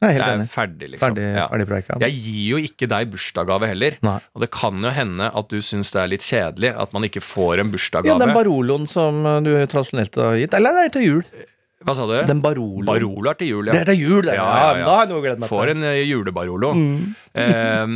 [0.02, 0.50] Jeg er helt Jeg er enig.
[0.50, 1.02] ferdig, liksom.
[1.14, 1.46] Ferdig, Ja.
[1.48, 1.96] ferdig preika.
[2.02, 3.98] Jeg gir jo ikke deg bursdagsgave heller.
[4.02, 4.18] Nei.
[4.34, 7.22] Og det kan jo hende at du syns det er litt kjedelig at man ikke
[7.22, 7.70] får en
[8.04, 10.54] Ja, den Baroloen som uh, du tradisjonelt har gitt.
[10.54, 11.22] Eller er det til jul?
[11.84, 12.14] Hva sa du?
[12.28, 12.84] Den Barolo.
[12.86, 14.34] Barolo er til jul, Det er til jul, det.
[14.38, 14.74] Ja, Ja, ja, ja.
[14.74, 16.72] men Da har jeg noe å glede meg Får en eh, julebarolo.
[16.78, 17.14] Mm.
[17.34, 17.86] Eh,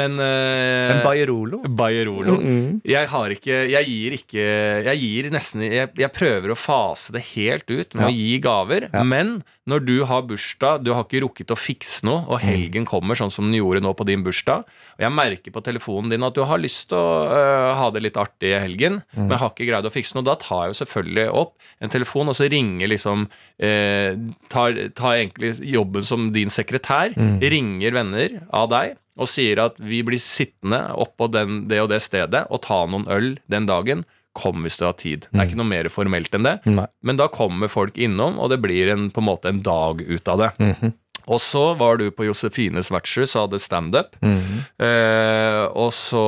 [0.00, 1.62] men eh, En Bajerolo.
[1.68, 2.36] Bajerolo.
[2.40, 2.80] Mm.
[2.86, 4.46] Jeg har ikke Jeg gir ikke
[4.88, 8.08] Jeg gir nesten Jeg, jeg prøver å fase det helt ut med Ja.
[8.10, 8.88] å gi gaver.
[8.92, 9.02] Ja.
[9.02, 13.16] Men når du har bursdag, du har ikke rukket å fikse noe, og helgen kommer
[13.16, 16.34] sånn som den gjorde nå på din bursdag, og jeg merker på telefonen din at
[16.36, 19.64] du har lyst til å øh, ha det litt artig i helgen, men har ikke
[19.70, 22.92] greid å fikse noe, da tar jeg jo selvfølgelig opp en telefon, og så ringer
[22.92, 23.24] liksom
[23.58, 24.16] eh,
[24.52, 30.00] tar, tar egentlig jobben som din sekretær, ringer venner av deg og sier at vi
[30.02, 34.04] blir sittende oppå den, det og det stedet og ta noen øl den dagen.
[34.34, 35.28] Kom hvis du har tid.
[35.30, 36.56] Det er ikke noe mer formelt enn det.
[36.66, 36.88] Nei.
[37.06, 40.28] Men da kommer folk innom, og det blir en, på en måte en dag ut
[40.32, 40.48] av det.
[40.58, 40.94] Mhm.
[41.26, 44.16] Og så var du på Josefines vertshus og hadde standup.
[44.22, 46.20] eh, og så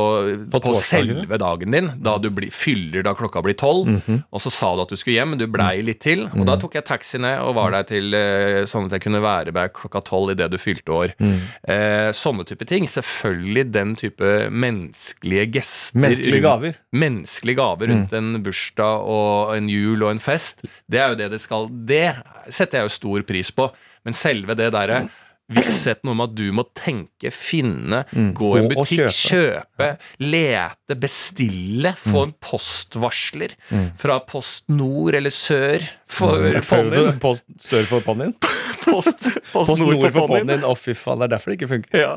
[0.51, 4.23] på, På selve dagen din, da du bli, fyller da klokka blir tolv, Mhm.
[4.33, 6.27] og så sa du at du skulle hjem, men du blei litt til.
[6.33, 9.21] Og da tok jeg taxi ned og var der til eh, sånn at jeg kunne
[9.23, 11.15] være der klokka tolv idet du fylte år.
[11.21, 11.41] Mhm.
[11.69, 12.85] Eh, sånne type ting.
[12.87, 15.99] Selvfølgelig den type menneskelige gester.
[16.01, 16.75] Menneskelige gaver.
[16.95, 21.31] menneskelige gaver rundt en bursdag og en jul og en fest, det er jo det
[21.31, 22.17] det skal Det
[22.49, 23.71] setter jeg jo stor pris på.
[24.07, 25.07] Men selve det derre
[25.47, 29.61] Vissheten om at du må tenke, finne, gå i en butikk, kjøpe.
[29.79, 29.87] kjøpe,
[30.27, 33.55] lete, bestille, få en postvarsler
[34.01, 37.21] fra Post Nord eller Sør for ponnien.
[37.23, 38.35] Post sør for ponnien?
[38.87, 40.67] Post, post Post Nord for ponnien.
[40.67, 42.03] Å, fy faen, det er derfor det ikke funker.
[42.03, 42.13] Ja,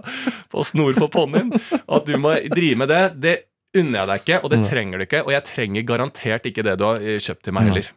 [0.50, 1.54] Post Nord for ponnien.
[1.86, 3.38] At du må drive med det, det
[3.78, 5.22] unner jeg deg ikke, og det trenger du ikke.
[5.28, 7.94] Og jeg trenger garantert ikke det du har eh, kjøpt til meg heller.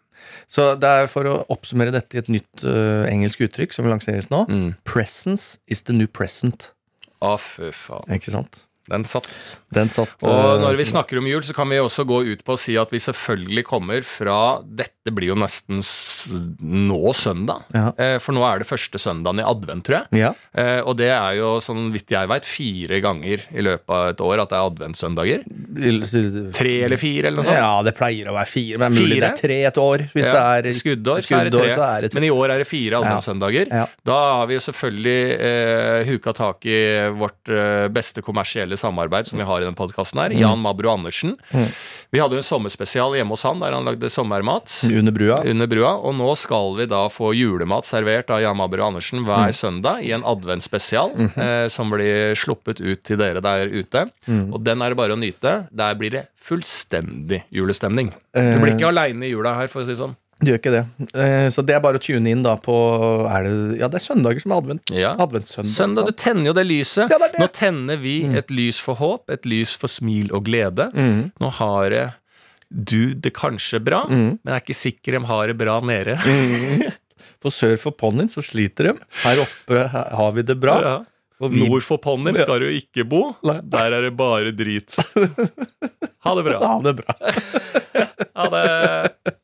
[0.50, 4.30] Så det er for å oppsummere dette i et nytt uh, engelsk uttrykk som lanseres
[4.32, 4.44] nå.
[4.50, 4.68] Mm.
[4.88, 6.70] Presence is the new present.
[7.22, 8.08] Å, fy faen.
[8.18, 8.64] Ikke sant?
[8.90, 9.28] Den satt.
[9.70, 12.40] Den satt Og øh, når vi snakker om jul, så kan vi også gå ut
[12.42, 15.84] på å si at vi selvfølgelig kommer fra Dette blir jo nesten
[16.30, 17.64] nå søndag.
[17.74, 17.92] Ja.
[17.98, 20.20] Eh, for nå er det første søndagen i advent, tror jeg.
[20.22, 20.30] Ja.
[20.54, 24.20] Eh, og det er jo, sånn vidt jeg veit, fire ganger i løpet av et
[24.24, 25.44] år at det er adventssøndager.
[26.56, 27.58] Tre eller fire, eller noe sånt.
[27.58, 29.20] Ja, det pleier å være fire, men mulig Fire?
[29.20, 30.04] det er tre et år.
[30.12, 32.20] Hvis Ja, det er skuddår, så er det så er det tre.
[32.20, 33.72] Men i år er det fire adventssøndager.
[34.06, 36.78] Da har vi jo selvfølgelig eh, huka tak i
[37.18, 40.22] vårt eh, beste kommersielle samarbeid som vi har i den podkasten Mm.
[40.22, 40.32] her.
[40.42, 41.36] Jan Mabro Andersen.
[42.12, 44.68] Vi hadde jo en sommerspesial hjemme hos han der han lagde sommermat.
[44.92, 45.38] Under brua.
[45.48, 49.48] Under brua, og nå skal vi da få julemat servert av Jan Mabro Andersen hver
[49.50, 49.56] Mm.
[49.56, 51.38] søndag i en adventsspesial Mhm.
[51.38, 54.10] eh, som blir sluppet ut til dere der ute.
[54.28, 54.52] Mm.
[54.54, 55.68] Og den er det bare å nyte.
[55.74, 56.28] Der blir det
[56.72, 58.12] fullstendig julestemning.
[58.34, 60.16] Du blir ikke aleine i jula her, for å si sånn.
[60.42, 60.86] Du gjør ikke det.
[61.14, 62.74] Eh, Så det er bare å tune inn da på
[63.30, 64.90] er det, Ja, det er søndager som er advent.
[64.90, 65.14] Ja.
[65.14, 65.70] Adventssøndag.
[65.70, 67.08] Søndag, du tenner jo det lyset.
[67.08, 67.38] Ja, det det.
[67.38, 70.90] Nå tenner vi et lys for håp, et lys for smil og glede.
[70.92, 71.30] Mm.
[71.40, 72.12] Nå har det
[72.72, 76.16] du det kanskje bra, men jeg er ikke sikker de har det bra nede.
[77.42, 78.94] For sør for ponnien så sliter de.
[79.24, 80.76] Her oppe her har vi det bra.
[80.82, 80.94] Ja.
[81.42, 83.22] Og vi Nord for ponnien skal du ikke bo.
[83.46, 83.58] Nei.
[83.66, 84.94] Der er det bare drit.
[86.22, 86.58] Ha det bra.
[86.62, 87.14] Ha det bra.
[88.38, 89.40] Ha det.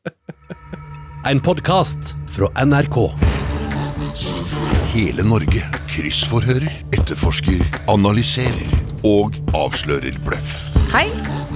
[1.27, 3.01] En podkast fra NRK.
[4.93, 5.59] Hele Norge
[5.91, 7.59] kryssforhører, etterforsker,
[7.91, 8.71] analyserer
[9.03, 10.55] og avslører bløff.
[10.93, 11.09] Hei,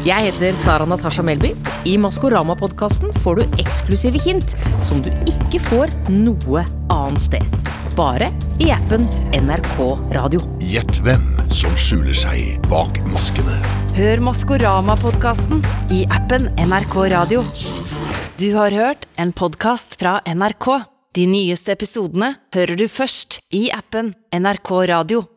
[0.04, 1.54] jeg heter Sara Natasha Melby.
[1.88, 7.70] I Maskorama-podkasten får du eksklusive hint som du ikke får noe annet sted.
[7.95, 8.32] Bare
[8.64, 9.06] i appen
[9.38, 9.78] NRK
[10.16, 10.41] Radio.
[10.64, 11.24] Gjett hvem
[11.54, 13.60] som skjuler seg bak maskene.
[13.95, 17.43] Hør Maskorama-podkasten i appen NRK Radio.
[18.41, 20.72] Du har hørt en podkast fra NRK.
[21.14, 25.28] De nyeste episodene hører du først i appen NRK Radio.